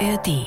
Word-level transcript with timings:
ARD. 0.00 0.46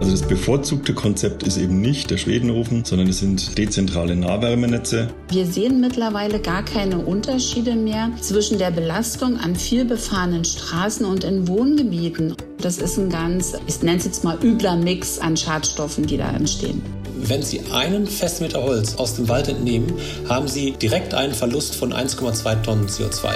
Also 0.00 0.10
das 0.10 0.22
bevorzugte 0.22 0.92
Konzept 0.92 1.44
ist 1.44 1.56
eben 1.56 1.80
nicht 1.80 2.10
der 2.10 2.18
Schwedenofen, 2.18 2.84
sondern 2.84 3.08
es 3.08 3.20
sind 3.20 3.56
dezentrale 3.56 4.16
Nahwärmenetze. 4.16 5.08
Wir 5.30 5.46
sehen 5.46 5.80
mittlerweile 5.80 6.40
gar 6.40 6.64
keine 6.64 6.98
Unterschiede 6.98 7.74
mehr 7.74 8.10
zwischen 8.20 8.58
der 8.58 8.70
Belastung 8.70 9.38
an 9.38 9.56
vielbefahrenen 9.56 10.44
Straßen 10.44 11.06
und 11.06 11.24
in 11.24 11.48
Wohngebieten. 11.48 12.34
Das 12.60 12.78
ist 12.78 12.98
ein 12.98 13.08
ganz, 13.08 13.54
ich 13.66 13.80
nenne 13.82 13.98
es 13.98 14.04
jetzt 14.04 14.24
mal 14.24 14.38
übler 14.42 14.76
Mix 14.76 15.18
an 15.18 15.36
Schadstoffen, 15.36 16.06
die 16.06 16.18
da 16.18 16.30
entstehen. 16.32 16.82
Wenn 17.16 17.42
Sie 17.42 17.60
einen 17.72 18.06
Festmeter 18.06 18.62
Holz 18.62 18.96
aus 18.96 19.14
dem 19.14 19.28
Wald 19.28 19.48
entnehmen, 19.48 19.92
haben 20.28 20.48
Sie 20.48 20.72
direkt 20.72 21.14
einen 21.14 21.32
Verlust 21.32 21.76
von 21.76 21.92
1,2 21.92 22.62
Tonnen 22.62 22.88
CO2. 22.88 23.30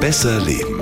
Besser 0.00 0.40
Leben. 0.40 0.81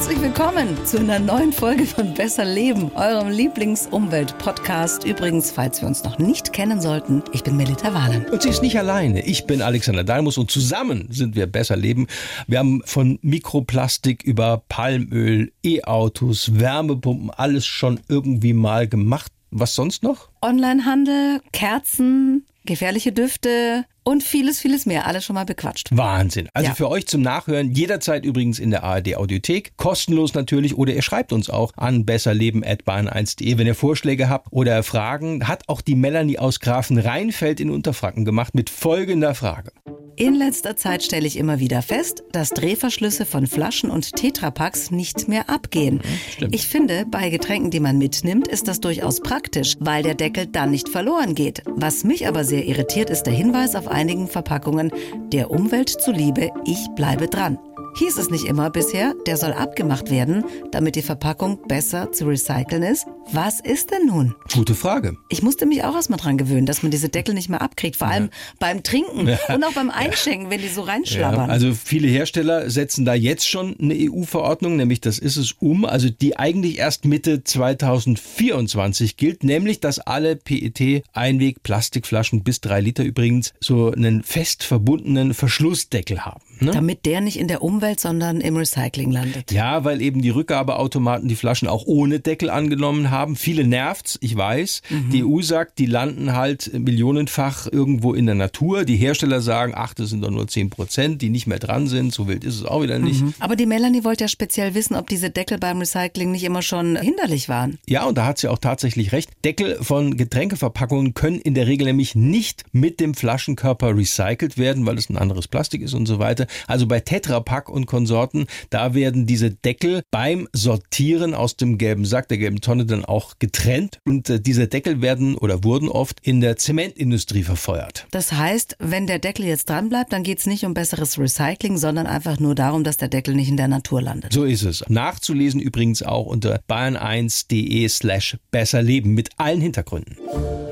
Herzlich 0.00 0.22
willkommen 0.22 0.86
zu 0.86 0.98
einer 0.98 1.18
neuen 1.18 1.52
Folge 1.52 1.84
von 1.84 2.14
Besser 2.14 2.46
Leben, 2.46 2.90
eurem 2.94 3.28
Lieblingsumwelt-Podcast. 3.28 5.04
Übrigens, 5.04 5.50
falls 5.50 5.82
wir 5.82 5.88
uns 5.88 6.04
noch 6.04 6.18
nicht 6.18 6.54
kennen 6.54 6.80
sollten, 6.80 7.22
ich 7.32 7.44
bin 7.44 7.58
Melita 7.58 7.92
Wahlen. 7.92 8.24
Und 8.30 8.40
sie 8.40 8.48
ist 8.48 8.62
nicht 8.62 8.78
alleine. 8.78 9.22
Ich 9.26 9.44
bin 9.44 9.60
Alexander 9.60 10.02
Dalmus 10.02 10.38
und 10.38 10.50
zusammen 10.50 11.08
sind 11.10 11.36
wir 11.36 11.46
Besser 11.46 11.76
Leben. 11.76 12.06
Wir 12.46 12.60
haben 12.60 12.80
von 12.86 13.18
Mikroplastik 13.20 14.22
über 14.22 14.62
Palmöl, 14.70 15.52
E-Autos, 15.62 16.58
Wärmepumpen 16.58 17.28
alles 17.28 17.66
schon 17.66 18.00
irgendwie 18.08 18.54
mal 18.54 18.88
gemacht. 18.88 19.30
Was 19.50 19.74
sonst 19.74 20.02
noch? 20.02 20.30
Onlinehandel, 20.40 21.42
Kerzen, 21.52 22.46
gefährliche 22.70 23.12
Düfte 23.12 23.84
und 24.04 24.22
vieles, 24.22 24.60
vieles 24.60 24.86
mehr. 24.86 25.06
Alles 25.06 25.24
schon 25.24 25.34
mal 25.34 25.44
bequatscht. 25.44 25.88
Wahnsinn. 25.90 26.48
Also 26.54 26.68
Ja. 26.70 26.74
für 26.74 26.88
euch 26.88 27.06
zum 27.06 27.20
Nachhören 27.20 27.72
jederzeit 27.72 28.24
übrigens 28.24 28.58
in 28.58 28.70
der 28.70 28.82
ARD 28.84 29.16
Audiothek. 29.16 29.76
Kostenlos 29.76 30.34
natürlich 30.34 30.76
oder 30.76 30.92
ihr 30.94 31.02
schreibt 31.02 31.32
uns 31.32 31.50
auch 31.50 31.72
an 31.76 32.04
besserleben.bahn1.de, 32.06 33.58
wenn 33.58 33.66
ihr 33.66 33.74
Vorschläge 33.74 34.28
habt 34.28 34.48
oder 34.52 34.82
Fragen. 34.82 35.46
Hat 35.48 35.68
auch 35.68 35.80
die 35.80 35.96
Melanie 35.96 36.38
aus 36.38 36.60
Grafenrheinfeld 36.60 37.60
in 37.60 37.70
Unterfranken 37.70 38.24
gemacht 38.24 38.54
mit 38.54 38.70
folgender 38.70 39.34
Frage. 39.34 39.72
In 40.20 40.34
letzter 40.34 40.76
Zeit 40.76 41.02
stelle 41.02 41.26
ich 41.26 41.38
immer 41.38 41.60
wieder 41.60 41.80
fest, 41.80 42.24
dass 42.30 42.50
Drehverschlüsse 42.50 43.24
von 43.24 43.46
Flaschen 43.46 43.88
und 43.88 44.16
Tetrapacks 44.16 44.90
nicht 44.90 45.28
mehr 45.28 45.48
abgehen. 45.48 46.02
stimmt. 46.30 46.54
Ich 46.54 46.66
finde, 46.66 47.06
bei 47.10 47.30
Getränken, 47.30 47.70
die 47.70 47.80
man 47.80 47.96
mitnimmt, 47.96 48.46
ist 48.46 48.68
das 48.68 48.80
durchaus 48.80 49.20
praktisch, 49.20 49.78
weil 49.80 50.02
der 50.02 50.14
Deckel 50.14 50.46
dann 50.46 50.72
nicht 50.72 50.90
verloren 50.90 51.34
geht. 51.34 51.62
Was 51.64 52.04
mich 52.04 52.28
aber 52.28 52.44
sehr 52.44 52.66
irritiert, 52.66 53.08
ist 53.08 53.22
der 53.22 53.32
Hinweis 53.32 53.74
auf 53.74 53.88
einigen 53.88 54.28
Verpackungen, 54.28 54.92
der 55.32 55.50
Umwelt 55.50 55.88
zuliebe, 55.88 56.50
ich 56.66 56.86
bleibe 56.94 57.26
dran. 57.26 57.58
Hieß 57.96 58.16
es 58.18 58.30
nicht 58.30 58.44
immer 58.46 58.70
bisher, 58.70 59.14
der 59.26 59.36
soll 59.36 59.52
abgemacht 59.52 60.10
werden, 60.10 60.44
damit 60.70 60.96
die 60.96 61.02
Verpackung 61.02 61.58
besser 61.68 62.12
zu 62.12 62.26
recyceln 62.26 62.82
ist? 62.82 63.06
Was 63.32 63.60
ist 63.60 63.90
denn 63.90 64.06
nun? 64.06 64.34
Gute 64.52 64.74
Frage. 64.74 65.16
Ich 65.28 65.42
musste 65.42 65.66
mich 65.66 65.84
auch 65.84 65.94
erstmal 65.94 66.18
dran 66.18 66.38
gewöhnen, 66.38 66.66
dass 66.66 66.82
man 66.82 66.90
diese 66.90 67.08
Deckel 67.08 67.34
nicht 67.34 67.48
mehr 67.48 67.62
abkriegt, 67.62 67.96
vor 67.96 68.08
allem 68.08 68.30
beim 68.58 68.82
Trinken 68.82 69.28
und 69.48 69.64
auch 69.64 69.72
beim 69.72 69.90
Einschenken, 69.90 70.50
wenn 70.50 70.60
die 70.60 70.68
so 70.68 70.80
Ja, 70.82 70.86
reinschlabbern. 70.92 71.50
also 71.50 71.72
viele 71.74 72.08
Hersteller 72.08 72.70
setzen 72.70 73.04
da 73.04 73.14
jetzt 73.14 73.48
schon 73.48 73.76
eine 73.80 73.94
EU-Verordnung, 73.94 74.76
nämlich 74.76 75.00
das 75.00 75.18
ist 75.18 75.36
es 75.36 75.52
um, 75.60 75.84
also 75.84 76.08
die 76.10 76.36
eigentlich 76.38 76.78
erst 76.78 77.04
Mitte 77.04 77.44
2024 77.44 79.16
gilt, 79.16 79.44
nämlich 79.44 79.80
dass 79.80 79.98
alle 79.98 80.36
PET-Einweg-Plastikflaschen 80.36 82.42
bis 82.42 82.60
drei 82.60 82.80
Liter 82.80 83.04
übrigens 83.04 83.52
so 83.60 83.90
einen 83.90 84.22
fest 84.22 84.64
verbundenen 84.64 85.34
Verschlussdeckel 85.34 86.24
haben. 86.24 86.40
Ne? 86.60 86.72
damit 86.72 87.06
der 87.06 87.20
nicht 87.20 87.38
in 87.38 87.48
der 87.48 87.62
Umwelt, 87.62 88.00
sondern 88.00 88.40
im 88.40 88.56
Recycling 88.56 89.10
landet. 89.10 89.50
Ja, 89.52 89.84
weil 89.84 90.02
eben 90.02 90.20
die 90.20 90.30
Rückgabeautomaten 90.30 91.28
die 91.28 91.36
Flaschen 91.36 91.68
auch 91.68 91.84
ohne 91.86 92.20
Deckel 92.20 92.50
angenommen 92.50 93.10
haben. 93.10 93.36
Viele 93.36 93.64
nervt's, 93.64 94.18
ich 94.20 94.36
weiß. 94.36 94.82
Die 95.12 95.24
EU 95.24 95.40
sagt, 95.42 95.78
die 95.78 95.86
landen 95.86 96.34
halt 96.34 96.70
millionenfach 96.72 97.66
irgendwo 97.70 98.14
in 98.14 98.26
der 98.26 98.34
Natur. 98.34 98.84
Die 98.84 98.96
Hersteller 98.96 99.40
sagen, 99.40 99.72
ach, 99.74 99.94
das 99.94 100.10
sind 100.10 100.22
doch 100.22 100.30
nur 100.30 100.48
10 100.48 100.70
Prozent, 100.70 101.22
die 101.22 101.30
nicht 101.30 101.46
mehr 101.46 101.58
dran 101.58 101.86
sind. 101.86 102.12
So 102.12 102.28
wild 102.28 102.44
ist 102.44 102.56
es 102.56 102.64
auch 102.64 102.82
wieder 102.82 102.98
nicht. 102.98 103.22
Aber 103.38 103.56
die 103.56 103.66
Melanie 103.66 104.04
wollte 104.04 104.24
ja 104.24 104.28
speziell 104.28 104.74
wissen, 104.74 104.94
ob 104.94 105.08
diese 105.08 105.30
Deckel 105.30 105.58
beim 105.58 105.78
Recycling 105.78 106.30
nicht 106.30 106.44
immer 106.44 106.62
schon 106.62 106.96
hinderlich 106.96 107.48
waren. 107.48 107.78
Ja, 107.86 108.04
und 108.04 108.18
da 108.18 108.26
hat 108.26 108.38
sie 108.38 108.48
auch 108.48 108.58
tatsächlich 108.58 109.12
recht. 109.12 109.30
Deckel 109.44 109.78
von 109.82 110.16
Getränkeverpackungen 110.16 111.14
können 111.14 111.40
in 111.40 111.54
der 111.54 111.66
Regel 111.66 111.86
nämlich 111.86 112.14
nicht 112.14 112.64
mit 112.72 113.00
dem 113.00 113.14
Flaschenkörper 113.14 113.96
recycelt 113.96 114.58
werden, 114.58 114.86
weil 114.86 114.98
es 114.98 115.08
ein 115.08 115.16
anderes 115.16 115.48
Plastik 115.48 115.82
ist 115.82 115.94
und 115.94 116.06
so 116.06 116.18
weiter. 116.18 116.46
Also 116.66 116.86
bei 116.86 117.00
Tetra 117.00 117.40
Pak 117.40 117.68
und 117.68 117.86
Konsorten, 117.86 118.46
da 118.70 118.94
werden 118.94 119.26
diese 119.26 119.50
Deckel 119.50 120.02
beim 120.10 120.48
Sortieren 120.52 121.34
aus 121.34 121.56
dem 121.56 121.78
gelben 121.78 122.04
Sack, 122.04 122.28
der 122.28 122.38
gelben 122.38 122.60
Tonne 122.60 122.86
dann 122.86 123.04
auch 123.04 123.38
getrennt. 123.38 123.98
Und 124.06 124.30
äh, 124.30 124.40
diese 124.40 124.68
Deckel 124.68 125.02
werden 125.02 125.36
oder 125.36 125.64
wurden 125.64 125.88
oft 125.88 126.20
in 126.22 126.40
der 126.40 126.56
Zementindustrie 126.56 127.42
verfeuert. 127.42 128.06
Das 128.10 128.32
heißt, 128.32 128.76
wenn 128.78 129.06
der 129.06 129.18
Deckel 129.18 129.46
jetzt 129.46 129.68
dran 129.68 129.88
bleibt, 129.88 130.12
dann 130.12 130.22
geht 130.22 130.38
es 130.38 130.46
nicht 130.46 130.64
um 130.64 130.74
besseres 130.74 131.18
Recycling, 131.18 131.76
sondern 131.76 132.06
einfach 132.06 132.38
nur 132.38 132.54
darum, 132.54 132.84
dass 132.84 132.96
der 132.96 133.08
Deckel 133.08 133.34
nicht 133.34 133.48
in 133.48 133.56
der 133.56 133.68
Natur 133.68 134.02
landet. 134.02 134.32
So 134.32 134.44
ist 134.44 134.62
es. 134.62 134.84
Nachzulesen 134.88 135.60
übrigens 135.60 136.02
auch 136.02 136.26
unter 136.26 136.60
bayern1.de 136.68 137.88
slash 137.88 138.36
besserleben 138.50 139.14
mit 139.14 139.30
allen 139.36 139.60
Hintergründen. 139.60 140.16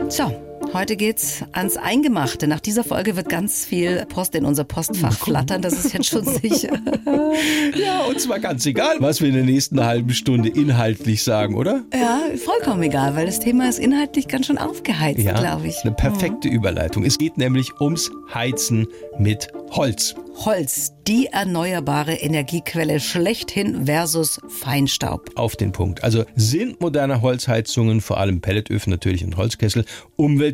So, 0.08 0.47
heute 0.72 0.96
geht's 0.96 1.44
ans 1.52 1.76
Eingemachte. 1.76 2.46
Nach 2.46 2.60
dieser 2.60 2.84
Folge 2.84 3.16
wird 3.16 3.28
ganz 3.28 3.64
viel 3.64 4.04
Post 4.06 4.34
in 4.34 4.44
unser 4.44 4.64
Postfach 4.64 5.16
flattern, 5.18 5.62
das 5.62 5.84
ist 5.84 5.92
jetzt 5.92 6.06
schon 6.06 6.24
sicher. 6.42 6.78
Ja, 7.74 8.04
und 8.04 8.20
zwar 8.20 8.38
ganz 8.38 8.66
egal, 8.66 8.96
was 9.00 9.20
wir 9.20 9.28
in 9.28 9.34
der 9.34 9.44
nächsten 9.44 9.84
halben 9.84 10.10
Stunde 10.10 10.48
inhaltlich 10.48 11.22
sagen, 11.22 11.54
oder? 11.54 11.84
Ja, 11.92 12.20
vollkommen 12.36 12.82
egal, 12.82 13.16
weil 13.16 13.26
das 13.26 13.40
Thema 13.40 13.68
ist 13.68 13.78
inhaltlich 13.78 14.28
ganz 14.28 14.46
schön 14.46 14.58
aufgeheizt, 14.58 15.20
glaube 15.20 15.66
ich. 15.66 15.76
Eine 15.82 15.92
perfekte 15.92 16.48
Überleitung. 16.48 17.04
Es 17.04 17.18
geht 17.18 17.38
nämlich 17.38 17.80
ums 17.80 18.10
Heizen 18.32 18.86
mit 19.18 19.48
Holz. 19.70 20.14
Holz, 20.44 20.92
die 21.08 21.26
erneuerbare 21.26 22.14
Energiequelle 22.14 23.00
schlechthin 23.00 23.86
versus 23.86 24.40
Feinstaub. 24.48 25.30
Auf 25.34 25.56
den 25.56 25.72
Punkt. 25.72 26.04
Also 26.04 26.24
sind 26.36 26.80
moderne 26.80 27.22
Holzheizungen, 27.22 28.00
vor 28.00 28.18
allem 28.18 28.40
Pelletöfen 28.40 28.90
natürlich 28.90 29.24
und 29.24 29.36
Holzkessel, 29.36 29.84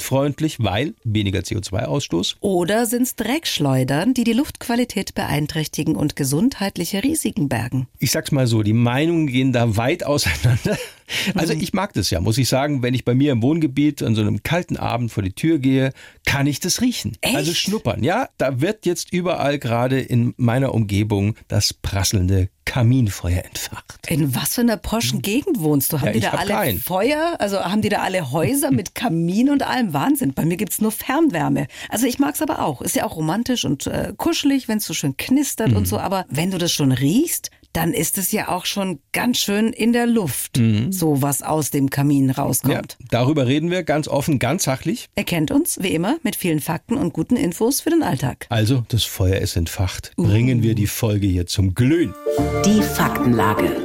umweltfreundlich, 0.04 0.56
weil 0.60 0.94
weniger 1.04 1.40
CO2-Ausstoß? 1.40 2.36
Oder 2.40 2.86
sind's 2.86 3.16
Dreckschleudern, 3.16 4.14
die 4.14 4.24
die 4.24 4.32
Luftqualität 4.32 5.14
beeinträchtigen 5.14 5.96
und 5.96 6.16
gesundheitliche 6.16 7.02
Risiken 7.02 7.48
bergen? 7.48 7.88
Ich 7.98 8.10
sag's 8.10 8.32
mal 8.32 8.46
so, 8.46 8.62
die 8.62 8.72
Meinungen 8.72 9.26
gehen 9.26 9.52
da 9.52 9.76
weit 9.76 10.04
auseinander. 10.04 10.78
Also 11.34 11.52
ich 11.52 11.72
mag 11.72 11.92
das 11.92 12.10
ja, 12.10 12.20
muss 12.20 12.38
ich 12.38 12.48
sagen, 12.48 12.82
wenn 12.82 12.94
ich 12.94 13.04
bei 13.04 13.14
mir 13.14 13.32
im 13.32 13.42
Wohngebiet 13.42 14.02
an 14.02 14.14
so 14.14 14.20
einem 14.22 14.42
kalten 14.42 14.76
Abend 14.76 15.10
vor 15.12 15.22
die 15.22 15.32
Tür 15.32 15.58
gehe, 15.58 15.92
kann 16.24 16.46
ich 16.46 16.60
das 16.60 16.80
riechen. 16.80 17.16
Echt? 17.20 17.36
Also 17.36 17.52
schnuppern. 17.54 18.02
Ja, 18.02 18.28
da 18.38 18.60
wird 18.60 18.86
jetzt 18.86 19.12
überall 19.12 19.58
gerade 19.58 20.00
in 20.00 20.34
meiner 20.36 20.74
Umgebung 20.74 21.36
das 21.48 21.72
prasselnde 21.74 22.48
Kaminfeuer 22.64 23.44
entfacht. 23.44 24.06
In 24.08 24.34
was 24.34 24.54
für 24.54 24.62
einer 24.62 24.78
poschen 24.78 25.20
Gegend 25.20 25.60
wohnst 25.60 25.92
du? 25.92 25.98
Haben 26.00 26.06
Ja, 26.06 26.12
die 26.12 26.20
da 26.20 26.32
hab 26.32 26.40
alle 26.40 26.50
keinen. 26.50 26.80
Feuer? 26.80 27.36
Also 27.38 27.58
haben 27.60 27.82
die 27.82 27.90
da 27.90 27.98
alle 27.98 28.32
Häuser 28.32 28.70
mit 28.70 28.94
Kamin 28.94 29.50
und 29.50 29.62
allem 29.62 29.92
Wahnsinn? 29.92 30.32
Bei 30.32 30.44
mir 30.46 30.56
gibt's 30.56 30.80
nur 30.80 30.90
Fernwärme. 30.90 31.66
Also 31.90 32.06
ich 32.06 32.18
mag's 32.18 32.40
aber 32.40 32.60
auch. 32.64 32.80
Ist 32.80 32.96
ja 32.96 33.04
auch 33.04 33.16
romantisch 33.16 33.64
und 33.66 33.86
äh, 33.86 34.14
kuschelig, 34.16 34.66
wenn's 34.68 34.86
so 34.86 34.94
schön 34.94 35.16
knistert 35.16 35.70
Mhm. 35.72 35.76
und 35.76 35.88
so. 35.88 35.98
Aber 35.98 36.24
wenn 36.30 36.50
du 36.50 36.58
das 36.58 36.72
schon 36.72 36.90
riechst, 36.92 37.50
dann 37.74 37.92
ist 37.92 38.16
es 38.18 38.32
ja 38.32 38.48
auch 38.48 38.64
schon 38.64 39.00
ganz 39.12 39.36
schön 39.38 39.68
in 39.68 39.92
der 39.92 40.06
Luft, 40.06 40.58
so 40.90 41.20
was 41.20 41.42
aus 41.42 41.70
dem 41.70 41.90
Kamin 41.90 42.24
Mhm. 42.24 42.30
Ja, 42.30 42.34
rauskommt. 42.42 42.96
darüber 43.10 43.46
reden 43.46 43.70
wir 43.70 43.82
ganz 43.82 44.08
offen, 44.08 44.38
ganz 44.38 44.64
sachlich. 44.64 45.08
Er 45.16 45.24
kennt 45.24 45.50
uns, 45.50 45.78
wie 45.82 45.88
immer, 45.94 46.16
mit 46.22 46.36
vielen 46.36 46.60
Fakten 46.60 46.94
und 46.96 47.12
guten 47.12 47.36
Infos 47.36 47.80
für 47.82 47.90
den 47.90 48.02
Alltag. 48.02 48.46
Also, 48.48 48.84
das 48.88 49.04
Feuer 49.04 49.38
ist 49.38 49.56
entfacht. 49.56 50.12
Bringen 50.16 50.62
wir 50.62 50.74
die 50.74 50.86
Folge 50.86 51.26
hier 51.26 51.46
zum 51.46 51.74
Glühen. 51.74 52.14
Die 52.64 52.80
Faktenlage. 52.82 53.83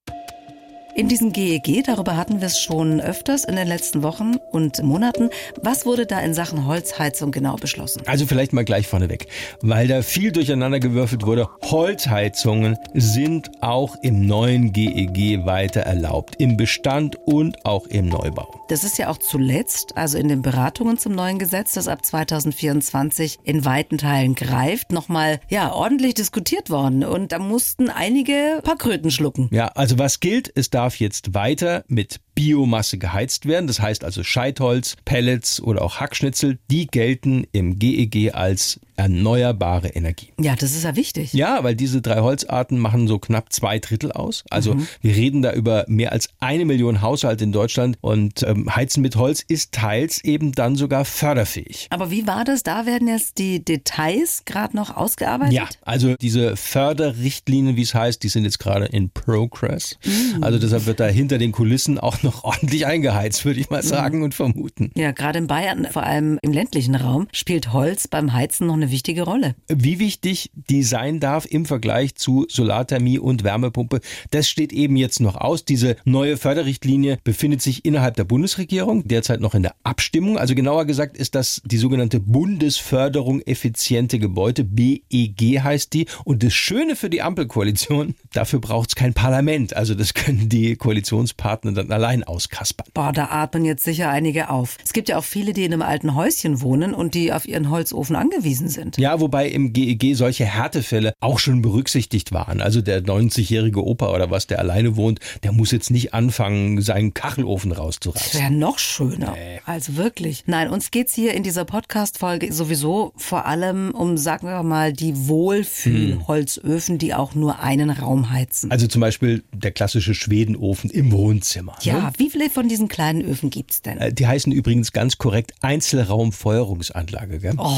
In 0.94 1.08
diesem 1.08 1.32
GEG, 1.32 1.86
darüber 1.86 2.18
hatten 2.18 2.42
wir 2.42 2.48
es 2.48 2.60
schon 2.60 3.00
öfters 3.00 3.46
in 3.46 3.56
den 3.56 3.68
letzten 3.68 4.04
Wochen 4.04 4.36
und 4.52 4.84
Monaten. 4.84 5.30
Was 5.62 5.86
wurde 5.86 6.06
da 6.06 6.20
in 6.20 6.34
Sachen 6.34 6.68
Holzheizung 6.68 7.32
genau 7.32 7.56
beschlossen? 7.56 8.02
Also 8.08 8.26
vielleicht 8.26 8.52
mal 8.52 8.66
gleich 8.66 8.88
vorneweg, 8.88 9.28
weil 9.62 9.88
da 9.88 10.02
viel 10.02 10.34
durcheinander 10.34 10.82
gewürfelt 10.82 11.26
wurde. 11.26 11.48
Holzheizungen 11.62 12.78
sind 12.94 13.52
auch 13.62 13.96
im 14.02 14.26
neuen 14.26 14.74
GEG 14.74 15.46
weiter 15.46 15.82
erlaubt, 15.82 16.36
im 16.40 16.58
Bestand 16.58 17.16
und 17.26 17.66
auch 17.66 17.88
im 17.88 18.10
Neubau. 18.10 18.54
Das 18.68 18.84
ist 18.84 18.98
ja 18.98 19.08
auch 19.10 19.18
zuletzt, 19.18 19.96
also 19.96 20.18
in 20.18 20.28
den 20.28 20.42
Beratungen 20.42 20.98
zum 20.98 21.14
neuen 21.14 21.40
Gesetz, 21.40 21.72
das 21.74 21.88
ab 21.88 22.04
2024 22.04 23.40
in 23.44 23.64
weiten 23.64 23.98
Teilen 23.98 24.36
greift, 24.36 24.92
nochmal 24.92 25.40
ja 25.48 25.72
ordentlich 25.72 26.16
diskutiert 26.16 26.70
worden 26.70 27.06
und 27.06 27.32
da 27.32 27.40
mussten 27.40 27.90
einige 27.90 28.60
paar 28.64 28.78
Kröten 28.78 29.10
schlucken. 29.10 29.48
Ja, 29.52 29.68
also 29.68 29.98
was 29.98 30.20
gilt, 30.20 30.50
ist 30.50 30.74
da 30.74 30.81
darf 30.82 31.00
jetzt 31.00 31.36
weiter 31.36 31.84
mit 31.88 32.22
Biomasse 32.34 32.98
geheizt 32.98 33.46
werden. 33.46 33.68
Das 33.68 33.80
heißt 33.80 34.04
also 34.04 34.24
Scheitholz, 34.24 34.98
Pellets 35.06 35.62
oder 35.62 35.84
auch 35.84 36.00
Hackschnitzel, 36.00 36.58
die 36.72 36.88
gelten 36.88 37.46
im 37.52 37.78
GEG 37.78 38.16
e 38.16 38.32
als 38.32 38.80
erneuerbare 39.02 39.90
Energie. 39.90 40.30
Ja, 40.40 40.56
das 40.56 40.74
ist 40.74 40.84
ja 40.84 40.96
wichtig. 40.96 41.34
Ja, 41.34 41.64
weil 41.64 41.76
diese 41.76 42.02
drei 42.02 42.20
Holzarten 42.20 42.78
machen 42.78 43.08
so 43.08 43.18
knapp 43.18 43.52
zwei 43.52 43.80
Drittel 43.80 44.12
aus. 44.12 44.44
Also 44.52 44.76
mhm. 44.76 44.88
wir 45.02 45.16
reden 45.16 45.42
da 45.42 45.54
über 45.54 45.86
mehr 45.88 46.12
als 46.12 46.30
eine 46.40 46.66
Million 46.66 47.02
Haushalte 47.02 47.44
in 47.44 47.52
Deutschland 47.52 47.98
und 48.02 48.44
ähm, 48.44 48.76
Heizen 48.76 49.02
mit 49.02 49.16
Holz 49.16 49.44
ist 49.48 49.72
teils 49.72 50.24
eben 50.24 50.52
dann 50.52 50.76
sogar 50.76 51.04
förderfähig. 51.06 51.88
Aber 51.90 52.12
wie 52.12 52.28
war 52.28 52.44
das? 52.46 52.62
Da 52.62 52.86
werden 52.86 53.08
jetzt 53.08 53.40
die 53.40 53.66
Details 53.66 54.44
gerade 54.46 54.76
noch 54.76 54.96
ausgearbeitet? 54.96 55.54
Ja, 55.54 55.68
also 55.82 56.16
diese 56.22 56.56
Förderrichtlinien, 56.56 57.76
wie 57.76 57.82
es 57.82 57.96
heißt, 57.96 58.22
die 58.22 58.30
sind 58.30 58.44
jetzt 58.44 58.60
gerade 58.60 58.86
in 58.86 59.10
Progress. 59.10 59.98
Mhm. 60.06 60.44
Also 60.44 60.60
deshalb 60.60 60.86
wird 60.86 61.00
da 61.00 61.08
hinter 61.08 61.40
den 61.40 61.52
Kulissen 61.52 61.98
auch 61.98 62.22
noch 62.22 62.44
ordentlich 62.44 62.86
eingeheizt, 62.86 63.46
würde 63.46 63.60
ich 63.60 63.72
mal 63.72 63.82
sagen 63.82 64.20
mhm. 64.20 64.26
und 64.26 64.36
vermuten. 64.36 64.92
Ja, 64.96 65.12
gerade 65.12 65.40
in 65.40 65.48
Bayern, 65.48 65.88
vor 65.90 66.04
allem 66.04 66.38
im 66.44 66.54
ländlichen 66.54 66.94
Raum, 66.94 67.28
spielt 67.32 67.74
Holz 67.74 68.08
beim 68.08 68.34
Heizen 68.34 68.68
noch 68.68 68.76
eine 68.76 68.91
wichtige 68.92 69.24
Rolle. 69.24 69.56
Wie 69.68 70.00
wichtig 70.00 70.52
die 70.54 70.84
sein 70.84 71.20
darf 71.20 71.46
im 71.46 71.66
Vergleich 71.66 72.16
zu 72.16 72.46
Solarthermie 72.50 73.20
und 73.20 73.44
Wärmepumpe, 73.44 74.02
das 74.32 74.50
steht 74.50 74.74
eben 74.74 74.96
jetzt 74.96 75.20
noch 75.20 75.36
aus. 75.36 75.66
Diese 75.66 75.96
neue 76.06 76.38
Förderrichtlinie 76.38 77.18
befindet 77.24 77.62
sich 77.62 77.86
innerhalb 77.86 78.16
der 78.16 78.24
Bundesregierung, 78.24 79.08
derzeit 79.08 79.40
noch 79.40 79.56
in 79.56 79.64
der 79.64 79.76
Abstimmung. 79.84 80.38
Also 80.38 80.56
genauer 80.56 80.86
gesagt 80.86 81.18
ist 81.18 81.36
das 81.36 81.62
die 81.66 81.78
sogenannte 81.78 82.20
Bundesförderung 82.20 83.42
effiziente 83.42 84.20
Gebäude, 84.20 84.64
BEG 84.64 85.62
heißt 85.62 85.94
die. 85.94 86.08
Und 86.26 86.44
das 86.44 86.54
Schöne 86.54 86.96
für 86.96 87.10
die 87.10 87.22
Ampelkoalition, 87.22 88.16
dafür 88.34 88.60
braucht 88.60 88.90
es 88.90 88.96
kein 88.96 89.14
Parlament. 89.14 89.76
Also 89.76 89.96
das 89.96 90.14
können 90.14 90.50
die 90.50 90.76
Koalitionspartner 90.76 91.72
dann 91.72 91.92
allein 91.92 92.24
auskaspern. 92.24 92.88
Boah, 92.94 93.12
da 93.12 93.26
atmen 93.26 93.66
jetzt 93.66 93.84
sicher 93.84 94.10
einige 94.10 94.50
auf. 94.50 94.78
Es 94.84 94.94
gibt 94.94 95.10
ja 95.10 95.18
auch 95.18 95.24
viele, 95.24 95.54
die 95.54 95.64
in 95.64 95.74
einem 95.74 95.82
alten 95.82 96.16
Häuschen 96.16 96.62
wohnen 96.62 96.94
und 96.94 97.14
die 97.14 97.32
auf 97.32 97.48
ihren 97.48 97.70
Holzofen 97.70 98.16
angewiesen 98.16 98.68
sind 98.68 98.71
sind. 98.72 98.98
Ja, 98.98 99.20
wobei 99.20 99.48
im 99.48 99.74
GEG 99.74 100.04
e 100.04 100.14
solche 100.14 100.46
Härtefälle 100.46 101.14
auch 101.20 101.40
schon 101.40 101.62
berücksichtigt 101.62 102.32
waren. 102.32 102.62
Also 102.62 102.82
der 102.82 103.04
90-jährige 103.04 103.86
Opa 103.86 104.14
oder 104.14 104.32
was, 104.32 104.48
der 104.48 104.60
alleine 104.60 104.96
wohnt, 104.96 105.20
der 105.44 105.52
muss 105.52 105.72
jetzt 105.72 105.92
nicht 105.92 106.14
anfangen, 106.14 106.82
seinen 106.82 107.14
Kachelofen 107.14 107.72
rauszureißen. 107.72 108.32
Das 108.32 108.42
wäre 108.42 108.52
noch 108.52 108.80
schöner. 108.80 109.34
Nee. 109.34 109.62
Also 109.66 109.98
wirklich. 109.98 110.44
Nein, 110.48 110.70
uns 110.70 110.92
geht 110.92 111.08
es 111.08 111.14
hier 111.14 111.34
in 111.34 111.44
dieser 111.44 111.66
Podcast-Folge 111.66 112.52
sowieso 112.52 113.14
vor 113.16 113.46
allem 113.46 113.92
um, 113.92 114.18
sagen 114.18 114.48
wir 114.48 114.64
mal, 114.64 114.94
die 114.94 115.28
Wohlfühlholzöfen, 115.28 116.98
die 116.98 117.14
auch 117.14 117.36
nur 117.36 117.60
einen 117.60 117.90
Raum 117.90 118.32
heizen. 118.32 118.72
Also 118.72 118.88
zum 118.88 119.02
Beispiel 119.02 119.44
der 119.54 119.72
klassische 119.72 120.14
Schwedenofen 120.14 120.90
im 120.90 121.12
Wohnzimmer. 121.12 121.76
Ja, 121.82 121.94
ne? 121.94 122.14
wie 122.18 122.30
viele 122.30 122.50
von 122.50 122.68
diesen 122.68 122.88
kleinen 122.88 123.22
Öfen 123.22 123.50
gibt 123.50 123.72
es 123.72 123.82
denn? 123.82 123.98
Äh, 123.98 124.14
die 124.14 124.28
heißen 124.28 124.52
übrigens 124.52 124.92
ganz 124.92 125.18
korrekt 125.18 125.54
Einzelraumfeuerungsanlage. 125.62 127.40
Gell? 127.40 127.54
Oh, 127.58 127.78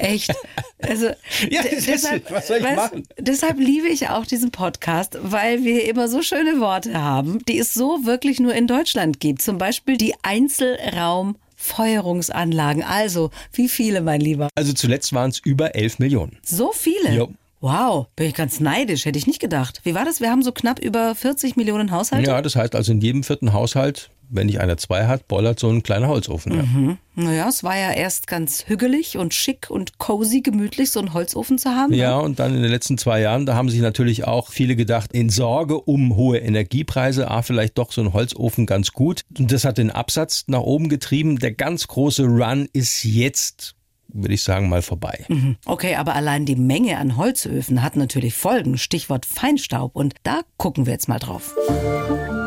Echt? 0.00 0.34
Also 0.80 1.06
ja, 1.50 1.62
deshalb, 1.62 2.30
was 2.30 2.48
soll 2.48 2.58
ich 2.58 2.62
machen? 2.62 3.06
deshalb 3.18 3.58
liebe 3.58 3.88
ich 3.88 4.08
auch 4.08 4.26
diesen 4.26 4.50
Podcast, 4.50 5.18
weil 5.22 5.64
wir 5.64 5.88
immer 5.88 6.08
so 6.08 6.22
schöne 6.22 6.60
Worte 6.60 7.00
haben, 7.00 7.44
die 7.46 7.58
es 7.58 7.74
so 7.74 8.04
wirklich 8.04 8.40
nur 8.40 8.54
in 8.54 8.66
Deutschland 8.66 9.20
gibt. 9.20 9.42
Zum 9.42 9.58
Beispiel 9.58 9.96
die 9.96 10.14
Einzelraum. 10.22 11.36
Feuerungsanlagen. 11.62 12.82
Also, 12.82 13.30
wie 13.52 13.68
viele, 13.68 14.00
mein 14.00 14.22
Lieber? 14.22 14.48
Also 14.54 14.72
zuletzt 14.72 15.12
waren 15.12 15.28
es 15.28 15.40
über 15.40 15.74
11 15.74 15.98
Millionen. 15.98 16.38
So 16.42 16.72
viele? 16.72 17.14
Jo. 17.14 17.34
Wow, 17.60 18.06
bin 18.16 18.26
ich 18.26 18.34
ganz 18.34 18.60
neidisch, 18.60 19.04
hätte 19.04 19.18
ich 19.18 19.26
nicht 19.26 19.40
gedacht. 19.40 19.80
Wie 19.84 19.94
war 19.94 20.04
das? 20.04 20.20
Wir 20.20 20.30
haben 20.30 20.42
so 20.42 20.52
knapp 20.52 20.78
über 20.78 21.14
40 21.14 21.56
Millionen 21.56 21.90
Haushalte? 21.90 22.30
Ja, 22.30 22.40
das 22.40 22.56
heißt 22.56 22.74
also 22.74 22.92
in 22.92 23.00
jedem 23.00 23.22
vierten 23.22 23.52
Haushalt 23.52 24.10
wenn 24.30 24.46
nicht 24.46 24.60
einer 24.60 24.76
zwei 24.76 25.06
hat, 25.06 25.28
bollert 25.28 25.58
so 25.58 25.68
ein 25.68 25.82
kleiner 25.82 26.08
Holzofen. 26.08 26.54
Ja. 26.54 26.62
Mhm. 26.62 26.98
Naja, 27.16 27.48
es 27.48 27.64
war 27.64 27.76
ja 27.76 27.92
erst 27.92 28.28
ganz 28.28 28.64
hügelig 28.66 29.18
und 29.18 29.34
schick 29.34 29.68
und 29.68 29.98
cozy, 29.98 30.40
gemütlich, 30.40 30.90
so 30.90 31.00
einen 31.00 31.12
Holzofen 31.12 31.58
zu 31.58 31.70
haben. 31.70 31.92
Ja, 31.92 32.16
ne? 32.16 32.22
und 32.22 32.38
dann 32.38 32.54
in 32.54 32.62
den 32.62 32.70
letzten 32.70 32.96
zwei 32.96 33.20
Jahren, 33.20 33.44
da 33.44 33.54
haben 33.54 33.68
sich 33.68 33.80
natürlich 33.80 34.24
auch 34.24 34.50
viele 34.50 34.76
gedacht, 34.76 35.12
in 35.12 35.28
Sorge 35.28 35.80
um 35.80 36.16
hohe 36.16 36.38
Energiepreise, 36.38 37.30
ah, 37.30 37.42
vielleicht 37.42 37.76
doch 37.76 37.92
so 37.92 38.00
ein 38.00 38.12
Holzofen 38.12 38.66
ganz 38.66 38.92
gut. 38.92 39.22
Und 39.36 39.52
das 39.52 39.64
hat 39.64 39.78
den 39.78 39.90
Absatz 39.90 40.44
nach 40.46 40.60
oben 40.60 40.88
getrieben. 40.88 41.38
Der 41.38 41.52
ganz 41.52 41.88
große 41.88 42.24
Run 42.24 42.68
ist 42.72 43.04
jetzt 43.04 43.74
würde 44.12 44.34
ich 44.34 44.42
sagen, 44.42 44.68
mal 44.68 44.82
vorbei. 44.82 45.24
Mhm. 45.28 45.56
Okay, 45.66 45.96
aber 45.96 46.14
allein 46.14 46.46
die 46.46 46.56
Menge 46.56 46.98
an 46.98 47.16
Holzöfen 47.16 47.82
hat 47.82 47.96
natürlich 47.96 48.34
Folgen. 48.34 48.78
Stichwort 48.78 49.26
Feinstaub. 49.26 49.96
Und 49.96 50.14
da 50.22 50.42
gucken 50.56 50.86
wir 50.86 50.92
jetzt 50.92 51.08
mal 51.08 51.18
drauf. 51.18 51.54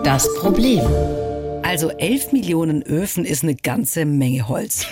Das 0.03 0.33
Problem. 0.35 0.81
Also 1.63 1.89
11 1.89 2.33
Millionen 2.33 2.83
Öfen 2.83 3.25
ist 3.25 3.43
eine 3.43 3.55
ganze 3.55 4.05
Menge 4.05 4.47
Holz. 4.47 4.85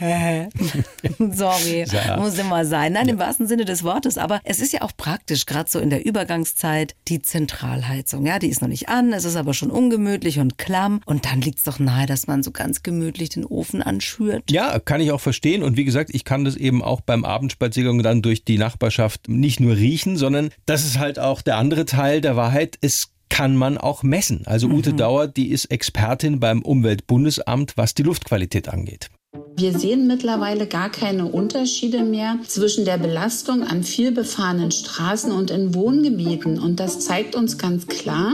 Sorry, 1.18 1.84
ja. 1.92 2.16
muss 2.18 2.38
immer 2.38 2.64
sein. 2.64 2.94
Nein, 2.94 3.08
im 3.08 3.18
wahrsten 3.18 3.46
Sinne 3.46 3.64
des 3.64 3.84
Wortes. 3.84 4.16
Aber 4.16 4.40
es 4.44 4.60
ist 4.60 4.72
ja 4.72 4.82
auch 4.82 4.92
praktisch, 4.96 5.44
gerade 5.44 5.70
so 5.70 5.78
in 5.78 5.90
der 5.90 6.06
Übergangszeit, 6.06 6.94
die 7.08 7.20
Zentralheizung. 7.20 8.24
Ja, 8.24 8.38
die 8.38 8.48
ist 8.48 8.62
noch 8.62 8.68
nicht 8.68 8.88
an, 8.88 9.12
es 9.12 9.24
ist 9.24 9.36
aber 9.36 9.52
schon 9.52 9.70
ungemütlich 9.70 10.38
und 10.38 10.56
klamm. 10.56 11.00
Und 11.04 11.26
dann 11.26 11.40
liegt 11.42 11.58
es 11.58 11.64
doch 11.64 11.78
nahe, 11.78 12.06
dass 12.06 12.26
man 12.26 12.42
so 12.42 12.50
ganz 12.50 12.82
gemütlich 12.82 13.30
den 13.30 13.44
Ofen 13.44 13.82
anschürt. 13.82 14.50
Ja, 14.50 14.78
kann 14.78 15.00
ich 15.00 15.12
auch 15.12 15.20
verstehen. 15.20 15.62
Und 15.62 15.76
wie 15.76 15.84
gesagt, 15.84 16.10
ich 16.12 16.24
kann 16.24 16.44
das 16.44 16.56
eben 16.56 16.82
auch 16.82 17.00
beim 17.02 17.24
Abendspaziergang 17.24 18.02
dann 18.02 18.22
durch 18.22 18.44
die 18.44 18.58
Nachbarschaft 18.58 19.28
nicht 19.28 19.60
nur 19.60 19.76
riechen, 19.76 20.16
sondern 20.16 20.50
das 20.64 20.84
ist 20.84 20.98
halt 20.98 21.18
auch 21.18 21.42
der 21.42 21.56
andere 21.56 21.84
Teil 21.84 22.20
der 22.20 22.36
Wahrheit. 22.36 22.78
Es 22.80 23.10
kann 23.30 23.56
man 23.56 23.78
auch 23.78 24.02
messen. 24.02 24.42
Also 24.44 24.68
Ute 24.68 24.92
mhm. 24.92 24.96
Dauer, 24.98 25.26
die 25.26 25.48
ist 25.48 25.66
Expertin 25.66 26.40
beim 26.40 26.60
Umweltbundesamt, 26.60 27.78
was 27.78 27.94
die 27.94 28.02
Luftqualität 28.02 28.68
angeht. 28.68 29.08
Wir 29.56 29.78
sehen 29.78 30.06
mittlerweile 30.06 30.66
gar 30.66 30.90
keine 30.90 31.26
Unterschiede 31.26 32.02
mehr 32.02 32.38
zwischen 32.46 32.84
der 32.84 32.98
Belastung 32.98 33.62
an 33.62 33.84
vielbefahrenen 33.84 34.70
Straßen 34.70 35.30
und 35.30 35.50
in 35.50 35.74
Wohngebieten. 35.74 36.58
Und 36.58 36.80
das 36.80 37.00
zeigt 37.00 37.36
uns 37.36 37.58
ganz 37.58 37.86
klar, 37.86 38.32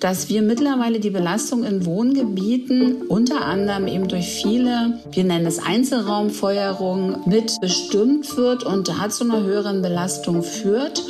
dass 0.00 0.28
wir 0.28 0.42
mittlerweile 0.42 0.98
die 0.98 1.10
Belastung 1.10 1.62
in 1.62 1.86
Wohngebieten 1.86 3.02
unter 3.02 3.44
anderem 3.44 3.86
eben 3.86 4.08
durch 4.08 4.26
viele, 4.26 4.98
wir 5.12 5.24
nennen 5.24 5.46
es 5.46 5.58
Einzelraumfeuerung, 5.58 7.28
mit 7.28 7.52
bestimmt 7.60 8.36
wird 8.36 8.64
und 8.64 8.88
dazu 8.88 9.24
einer 9.24 9.42
höheren 9.42 9.82
Belastung 9.82 10.42
führt. 10.42 11.02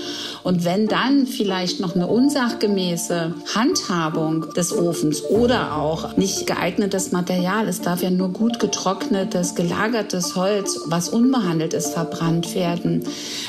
Und 0.47 0.65
wenn 0.65 0.87
dann 0.87 1.27
vielleicht 1.27 1.81
noch 1.81 1.97
eine 1.97 2.07
unsachgemäße 2.07 3.35
Handhabung 3.57 4.53
des 4.55 4.73
Ofens 4.73 5.25
oder 5.25 5.75
auch 5.75 6.17
nicht 6.17 6.47
geeignetes 6.47 7.11
Material, 7.11 7.67
es 7.67 7.81
darf 7.81 8.01
ja 8.01 8.11
nur 8.11 8.29
gut 8.29 8.61
getrocknetes, 8.61 9.57
gelagertes 9.57 10.37
Holz, 10.37 10.79
was 10.87 11.09
unbehandelt 11.09 11.75
ist, 11.75 11.95
verbrannt 11.95 12.55
werden, 12.55 13.03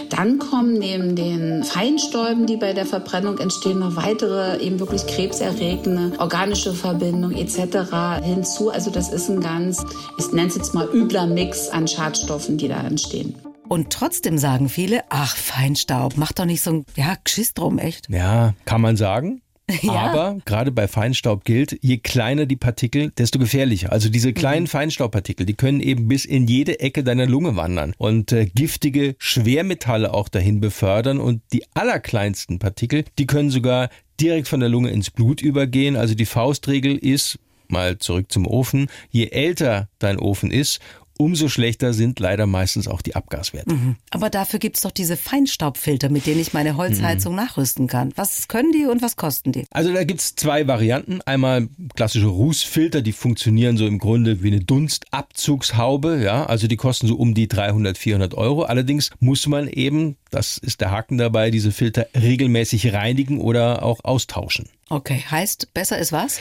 dann 0.10 0.40
kommen 0.40 0.74
neben 0.74 1.16
den 1.16 1.64
Feinstäuben, 1.64 2.48
die 2.48 2.58
bei 2.58 2.74
der 2.74 2.88
Verbrennung 2.88 3.38
entstehen, 3.38 3.78
noch 3.78 3.96
weitere 3.96 4.60
eben 4.60 4.80
wirklich 4.80 5.06
krebserregende 5.06 6.18
organische 6.18 6.74
Verbindungen 6.74 7.38
etc. 7.38 8.24
hinzu. 8.24 8.72
Also 8.72 8.90
das 8.90 9.14
ist 9.14 9.30
ein 9.30 9.40
ganz, 9.40 9.86
ich 10.18 10.32
nenne 10.32 10.48
es 10.48 10.56
jetzt 10.56 10.74
mal 10.74 10.90
übler 10.92 11.28
Mix 11.28 11.70
an 11.70 11.88
Schadstoffen, 11.88 12.58
die 12.58 12.70
da 12.70 12.82
entstehen. 12.82 13.36
Und 13.70 13.92
trotzdem 13.92 14.38
sagen 14.38 14.70
viele, 14.70 15.04
ach, 15.10 15.36
Feinstaub, 15.36 16.14
mach 16.18 16.32
doch 16.32 16.46
nicht 16.46 16.62
so 16.62 16.72
ein, 16.72 16.86
ja, 16.96 17.16
Geschiss 17.24 17.54
drum, 17.54 17.80
echt. 17.80 18.10
Ja, 18.10 18.54
kann 18.66 18.82
man 18.82 18.98
sagen. 18.98 19.42
Ja. 19.82 19.92
Aber 19.92 20.38
gerade 20.46 20.72
bei 20.72 20.88
Feinstaub 20.88 21.44
gilt, 21.44 21.78
je 21.82 21.98
kleiner 21.98 22.46
die 22.46 22.56
Partikel, 22.56 23.12
desto 23.18 23.38
gefährlicher. 23.38 23.92
Also 23.92 24.08
diese 24.08 24.32
kleinen 24.32 24.64
Mhm. 24.64 24.68
Feinstaubpartikel, 24.68 25.46
die 25.46 25.56
können 25.56 25.82
eben 25.82 26.08
bis 26.08 26.24
in 26.24 26.48
jede 26.48 26.80
Ecke 26.80 27.04
deiner 27.04 27.26
Lunge 27.26 27.58
wandern 27.58 27.94
und 27.98 28.32
äh, 28.32 28.46
giftige 28.46 29.18
Schwermetalle 29.20 30.14
auch 30.14 30.30
dahin 30.30 30.62
befördern. 30.62 31.20
Und 31.20 31.42
die 31.52 31.66
allerkleinsten 31.74 32.60
Partikel, 32.60 33.04
die 33.20 33.28
können 33.28 33.50
sogar 33.50 33.90
direkt 34.22 34.48
von 34.48 34.62
der 34.62 34.70
Lunge 34.70 34.90
ins 34.90 35.10
Blut 35.12 35.42
übergehen. 35.42 35.98
Also 35.98 36.16
die 36.16 36.26
Faustregel 36.26 36.96
ist, 36.96 37.38
mal 37.68 37.98
zurück 37.98 38.32
zum 38.32 38.48
Ofen, 38.48 38.88
je 39.10 39.28
älter 39.28 39.90
dein 40.00 40.18
Ofen 40.18 40.50
ist, 40.50 40.80
umso 41.18 41.48
schlechter 41.50 41.94
sind 41.94 42.20
leider 42.20 42.46
meistens 42.46 42.88
auch 42.88 43.02
die 43.02 43.16
Abgaswerte. 43.16 43.76
Aber 44.12 44.30
dafür 44.30 44.60
gibt's 44.60 44.82
doch 44.82 44.92
diese 44.92 45.18
Feinstaubfilter, 45.18 46.10
mit 46.10 46.26
denen 46.26 46.40
ich 46.40 46.54
meine 46.54 46.78
Holzheizung 46.78 47.36
nachrüsten 47.36 47.88
kann. 47.88 48.12
Was 48.16 48.48
können 48.48 48.72
die 48.72 48.86
und 48.86 49.02
was 49.02 49.16
kosten 49.16 49.52
die? 49.52 49.66
Also 49.72 49.94
da 49.94 50.04
gibt's 50.04 50.36
zwei 50.36 50.68
Varianten. 50.68 51.22
Einmal 51.22 51.68
klassische 51.96 52.28
Rußfilter, 52.28 53.02
die 53.02 53.12
funktionieren 53.12 53.78
so 53.78 53.86
im 53.86 54.00
Grunde 54.00 54.44
wie 54.44 54.48
eine 54.48 54.62
Dunstabzugshaube. 54.62 56.22
Ja, 56.24 56.46
also 56.46 56.68
die 56.68 56.78
kosten 56.78 57.08
so 57.08 57.16
um 57.16 57.34
die 57.34 57.48
300, 57.48 57.98
400 57.98 58.34
Euro. 58.36 58.64
Allerdings 58.64 59.12
muss 59.20 59.48
man 59.48 59.68
eben, 59.68 60.18
das 60.32 60.58
ist 60.58 60.82
der 60.82 60.92
Haken 60.92 61.18
dabei, 61.18 61.52
diese 61.52 61.72
Filter 61.72 62.08
regelmäßig 62.16 62.94
reinigen 62.94 63.40
oder 63.40 63.84
auch 63.84 64.04
austauschen. 64.04 64.70
Okay, 64.90 65.24
heißt, 65.30 65.74
besser 65.74 65.98
ist 65.98 66.14
was? 66.14 66.40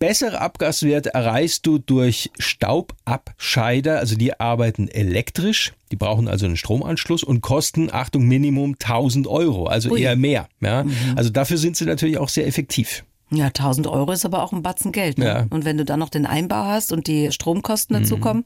Bessere 0.00 0.40
Abgaswerte 0.40 1.14
erreichst 1.14 1.66
du 1.66 1.78
durch 1.78 2.30
Staubabscheider, 2.38 4.00
also 4.00 4.16
die 4.16 4.38
arbeiten 4.40 4.88
elektrisch, 4.88 5.72
die 5.92 5.96
brauchen 5.96 6.26
also 6.26 6.46
einen 6.46 6.56
Stromanschluss 6.56 7.22
und 7.22 7.42
kosten, 7.42 7.92
Achtung, 7.92 8.26
Minimum 8.26 8.72
1000 8.72 9.28
Euro, 9.28 9.66
also 9.66 9.90
Ui. 9.90 10.00
eher 10.00 10.16
mehr. 10.16 10.48
Ja? 10.60 10.84
Also 11.14 11.30
dafür 11.30 11.58
sind 11.58 11.76
sie 11.76 11.84
natürlich 11.84 12.18
auch 12.18 12.28
sehr 12.28 12.46
effektiv. 12.46 13.04
Ja, 13.30 13.46
1000 13.46 13.88
Euro 13.88 14.12
ist 14.12 14.24
aber 14.24 14.42
auch 14.42 14.52
ein 14.52 14.62
Batzen 14.62 14.92
Geld. 14.92 15.18
Ne? 15.18 15.26
Ja. 15.26 15.46
Und 15.50 15.64
wenn 15.64 15.76
du 15.76 15.84
dann 15.84 15.98
noch 15.98 16.10
den 16.10 16.26
Einbau 16.26 16.64
hast 16.64 16.92
und 16.92 17.08
die 17.08 17.32
Stromkosten 17.32 18.00
dazukommen, 18.00 18.44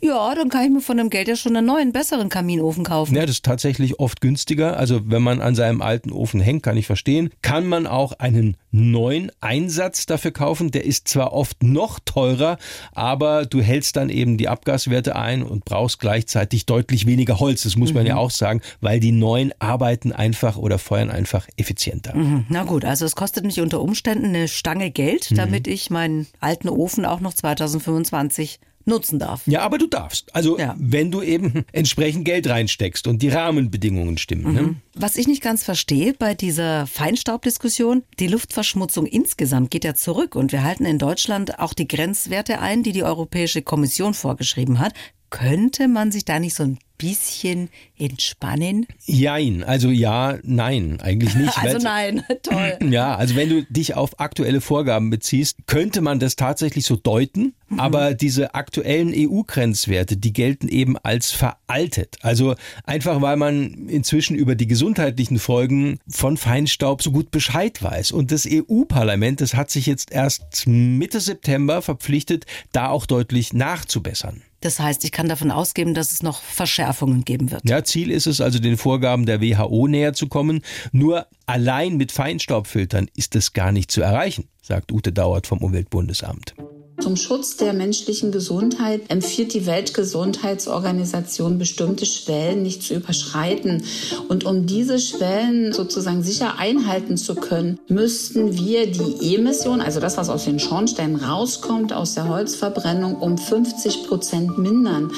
ja, 0.00 0.34
dann 0.34 0.48
kann 0.48 0.64
ich 0.64 0.70
mir 0.70 0.80
von 0.80 0.96
dem 0.96 1.10
Geld 1.10 1.26
ja 1.26 1.34
schon 1.34 1.56
einen 1.56 1.66
neuen, 1.66 1.92
besseren 1.92 2.28
Kaminofen 2.28 2.84
kaufen. 2.84 3.16
Ja, 3.16 3.22
das 3.22 3.36
ist 3.36 3.44
tatsächlich 3.44 3.98
oft 3.98 4.20
günstiger. 4.20 4.76
Also 4.76 5.00
wenn 5.04 5.22
man 5.22 5.40
an 5.40 5.54
seinem 5.56 5.82
alten 5.82 6.12
Ofen 6.12 6.40
hängt, 6.40 6.62
kann 6.62 6.76
ich 6.76 6.86
verstehen, 6.86 7.30
kann 7.42 7.66
man 7.66 7.86
auch 7.86 8.12
einen 8.12 8.56
neuen 8.70 9.30
Einsatz 9.40 10.06
dafür 10.06 10.30
kaufen. 10.30 10.70
Der 10.70 10.84
ist 10.84 11.08
zwar 11.08 11.32
oft 11.32 11.62
noch 11.62 11.98
teurer, 12.00 12.58
aber 12.92 13.46
du 13.46 13.60
hältst 13.60 13.96
dann 13.96 14.10
eben 14.10 14.36
die 14.36 14.48
Abgaswerte 14.48 15.16
ein 15.16 15.42
und 15.42 15.64
brauchst 15.64 16.00
gleichzeitig 16.00 16.66
deutlich 16.66 17.06
weniger 17.06 17.40
Holz. 17.40 17.62
Das 17.62 17.76
muss 17.76 17.92
man 17.92 18.06
ja 18.06 18.16
auch 18.16 18.30
sagen, 18.30 18.60
weil 18.80 19.00
die 19.00 19.12
neuen 19.12 19.52
arbeiten 19.58 20.12
einfach 20.12 20.56
oder 20.56 20.78
feuern 20.78 21.10
einfach 21.10 21.48
effizienter. 21.56 22.12
Hm, 22.12 22.46
Na 22.48 22.64
gut, 22.64 22.84
also 22.84 23.04
es 23.04 23.16
kostet 23.16 23.44
mich 23.44 23.60
unter 23.60 23.80
Umständen 23.80 24.26
eine 24.26 24.48
Stange 24.48 24.90
Geld, 24.90 25.36
damit 25.36 25.66
ich 25.66 25.90
meinen 25.90 26.26
alten 26.40 26.68
Ofen 26.68 27.04
auch 27.04 27.20
noch 27.20 27.34
2025 27.34 28.60
nutzen 28.84 29.18
darf. 29.18 29.42
Ja, 29.46 29.60
aber 29.62 29.78
du 29.78 29.86
darfst. 29.86 30.34
Also 30.34 30.58
Ja. 30.58 30.74
wenn 30.78 31.10
du 31.10 31.22
eben 31.22 31.64
entsprechend 31.72 32.24
Geld 32.24 32.48
reinsteckst 32.48 33.06
und 33.06 33.22
die 33.22 33.28
Rahmenbedingungen 33.28 34.18
stimmen. 34.18 34.54
Ne? 34.54 34.74
Was 34.94 35.16
ich 35.16 35.26
nicht 35.26 35.42
ganz 35.42 35.62
verstehe 35.64 36.14
bei 36.14 36.34
dieser 36.34 36.86
Feinstaubdiskussion, 36.86 38.02
die 38.18 38.26
Luftverschmutzung 38.28 39.06
insgesamt 39.06 39.70
geht 39.70 39.84
ja 39.84 39.94
zurück 39.94 40.34
und 40.34 40.52
wir 40.52 40.64
halten 40.64 40.84
in 40.86 40.98
Deutschland 40.98 41.58
auch 41.58 41.74
die 41.74 41.86
Grenzwerte 41.88 42.60
ein, 42.60 42.82
die 42.82 42.92
die 42.92 43.04
Europäische 43.04 43.62
Kommission 43.62 44.14
vorgeschrieben 44.14 44.78
hat. 44.78 44.94
Könnte 45.30 45.88
man 45.88 46.10
sich 46.10 46.24
da 46.24 46.38
nicht 46.38 46.54
so 46.54 46.64
ein 46.64 46.78
bisschen 46.98 47.70
entspannen? 47.96 48.86
Jein, 49.06 49.62
also 49.62 49.88
ja, 49.88 50.38
nein, 50.42 51.00
eigentlich 51.00 51.34
nicht. 51.34 51.56
Also 51.56 51.78
nein, 51.78 52.22
toll. 52.42 52.76
Ja, 52.90 53.14
also 53.14 53.36
wenn 53.36 53.48
du 53.48 53.62
dich 53.64 53.94
auf 53.94 54.18
aktuelle 54.18 54.60
Vorgaben 54.60 55.10
beziehst, 55.10 55.56
könnte 55.66 56.00
man 56.00 56.18
das 56.18 56.36
tatsächlich 56.36 56.84
so 56.84 56.96
deuten. 56.96 57.54
Aber 57.76 58.14
diese 58.14 58.54
aktuellen 58.56 59.12
EU-Grenzwerte, 59.14 60.16
die 60.16 60.32
gelten 60.32 60.66
eben 60.66 60.98
als 60.98 61.30
veraltet. 61.30 62.16
Also 62.20 62.56
einfach, 62.82 63.20
weil 63.22 63.36
man 63.36 63.88
inzwischen 63.88 64.34
über 64.34 64.56
die 64.56 64.66
gesundheitlichen 64.66 65.38
Folgen 65.38 66.00
von 66.08 66.36
Feinstaub 66.36 67.00
so 67.00 67.12
gut 67.12 67.30
Bescheid 67.30 67.80
weiß. 67.80 68.10
Und 68.10 68.32
das 68.32 68.46
EU-Parlament, 68.50 69.40
das 69.40 69.54
hat 69.54 69.70
sich 69.70 69.86
jetzt 69.86 70.10
erst 70.10 70.66
Mitte 70.66 71.20
September 71.20 71.80
verpflichtet, 71.80 72.44
da 72.72 72.88
auch 72.88 73.06
deutlich 73.06 73.52
nachzubessern. 73.52 74.42
Das 74.60 74.78
heißt, 74.78 75.04
ich 75.04 75.12
kann 75.12 75.28
davon 75.28 75.50
ausgehen, 75.50 75.94
dass 75.94 76.12
es 76.12 76.22
noch 76.22 76.42
Verschärfungen 76.42 77.24
geben 77.24 77.50
wird. 77.50 77.68
Ja, 77.68 77.82
Ziel 77.82 78.10
ist 78.10 78.26
es 78.26 78.40
also, 78.40 78.58
den 78.58 78.76
Vorgaben 78.76 79.24
der 79.24 79.40
WHO 79.40 79.86
näher 79.88 80.12
zu 80.12 80.28
kommen. 80.28 80.62
Nur 80.92 81.26
allein 81.46 81.96
mit 81.96 82.12
Feinstaubfiltern 82.12 83.08
ist 83.14 83.34
es 83.36 83.52
gar 83.52 83.72
nicht 83.72 83.90
zu 83.90 84.02
erreichen, 84.02 84.48
sagt 84.62 84.92
Ute 84.92 85.12
Dauert 85.12 85.46
vom 85.46 85.58
Umweltbundesamt. 85.58 86.54
Zum 87.00 87.16
Schutz 87.16 87.56
der 87.56 87.72
menschlichen 87.72 88.30
Gesundheit 88.30 89.02
empfiehlt 89.08 89.54
die 89.54 89.64
Weltgesundheitsorganisation 89.64 91.56
bestimmte 91.58 92.04
Schwellen 92.04 92.62
nicht 92.62 92.82
zu 92.82 92.94
überschreiten. 92.94 93.82
Und 94.28 94.44
um 94.44 94.66
diese 94.66 94.98
Schwellen 94.98 95.72
sozusagen 95.72 96.22
sicher 96.22 96.58
einhalten 96.58 97.16
zu 97.16 97.34
können, 97.34 97.78
müssten 97.88 98.54
wir 98.54 98.90
die 98.90 99.34
Emission, 99.34 99.80
also 99.80 99.98
das, 99.98 100.18
was 100.18 100.28
aus 100.28 100.44
den 100.44 100.58
Schornsteinen 100.58 101.16
rauskommt, 101.16 101.94
aus 101.94 102.14
der 102.14 102.28
Holzverbrennung, 102.28 103.16
um 103.16 103.38
50 103.38 104.04
Prozent 104.06 104.58
mindern. 104.58 105.10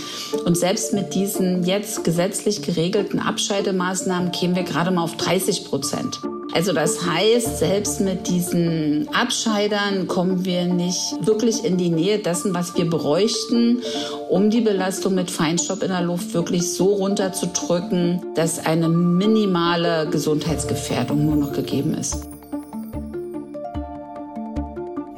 Und 0.44 0.56
selbst 0.56 0.92
mit 0.92 1.14
diesen 1.14 1.64
jetzt 1.64 2.04
gesetzlich 2.04 2.62
geregelten 2.62 3.18
Abscheidemaßnahmen 3.18 4.30
kämen 4.30 4.54
wir 4.54 4.62
gerade 4.62 4.92
mal 4.92 5.02
auf 5.02 5.16
30 5.16 5.64
Prozent. 5.64 6.20
Also 6.54 6.72
das 6.72 7.06
heißt, 7.06 7.58
selbst 7.58 8.00
mit 8.00 8.28
diesen 8.28 9.08
Abscheidern 9.14 10.06
kommen 10.06 10.44
wir 10.44 10.66
nicht 10.66 11.00
wirklich 11.22 11.64
in 11.64 11.78
die 11.78 11.88
Nähe 11.88 12.18
dessen, 12.18 12.54
was 12.54 12.76
wir 12.76 12.88
bräuchten, 12.88 13.82
um 14.28 14.50
die 14.50 14.60
Belastung 14.60 15.14
mit 15.14 15.30
Feinstaub 15.30 15.82
in 15.82 15.88
der 15.88 16.02
Luft 16.02 16.34
wirklich 16.34 16.72
so 16.72 16.92
runterzudrücken, 16.94 18.22
dass 18.34 18.64
eine 18.64 18.88
minimale 18.88 20.08
Gesundheitsgefährdung 20.10 21.24
nur 21.24 21.36
noch 21.36 21.52
gegeben 21.52 21.94
ist. 21.94 22.31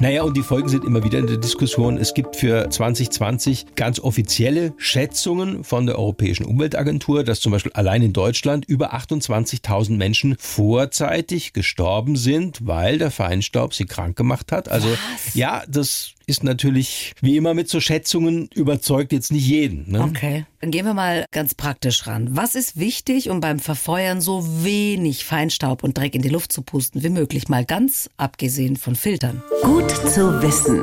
Naja, 0.05 0.21
und 0.21 0.37
die 0.37 0.43
Folgen 0.43 0.69
sind 0.69 0.85
immer 0.85 1.03
wieder 1.03 1.17
in 1.17 1.25
der 1.25 1.37
Diskussion. 1.37 1.97
Es 1.97 2.13
gibt 2.13 2.35
für 2.35 2.69
2020 2.69 3.73
ganz 3.75 3.99
offizielle 3.99 4.75
Schätzungen 4.77 5.63
von 5.63 5.87
der 5.87 5.97
Europäischen 5.97 6.45
Umweltagentur, 6.45 7.23
dass 7.23 7.39
zum 7.39 7.51
Beispiel 7.51 7.71
allein 7.71 8.03
in 8.03 8.13
Deutschland 8.13 8.65
über 8.65 8.93
28.000 8.93 9.97
Menschen 9.97 10.35
vorzeitig 10.37 11.53
gestorben 11.53 12.17
sind, 12.17 12.67
weil 12.67 12.99
der 12.99 13.09
Feinstaub 13.09 13.73
sie 13.73 13.85
krank 13.85 14.15
gemacht 14.15 14.51
hat. 14.51 14.69
Also 14.69 14.89
ja, 15.33 15.63
das 15.67 16.13
ist 16.27 16.43
natürlich 16.43 17.13
wie 17.21 17.35
immer 17.35 17.55
mit 17.55 17.67
so 17.67 17.79
Schätzungen 17.79 18.47
überzeugt 18.53 19.11
jetzt 19.11 19.31
nicht 19.31 19.47
jeden. 19.47 19.91
Ne? 19.91 20.01
Okay, 20.01 20.45
dann 20.65 20.71
gehen 20.71 20.87
wir 20.87 20.95
mal 20.95 21.27
ganz 21.29 21.53
praktisch 21.53 22.07
ran. 22.07 22.29
Was 22.31 22.55
ist 22.55 22.79
wichtig, 22.79 23.29
um 23.29 23.39
beim 23.39 23.59
Verfeuern 23.59 24.19
so 24.19 24.63
wenig 24.63 25.23
Feinstaub 25.23 25.83
und 25.83 25.95
Dreck 25.95 26.15
in 26.15 26.23
die 26.23 26.29
Luft 26.29 26.51
zu 26.51 26.63
pusten 26.63 27.03
wie 27.03 27.09
möglich, 27.09 27.49
mal 27.49 27.63
ganz 27.63 28.09
abgesehen 28.17 28.75
von 28.75 28.95
Filtern? 28.95 29.43
Gut 29.61 29.91
zu 29.91 30.41
wissen. 30.41 30.81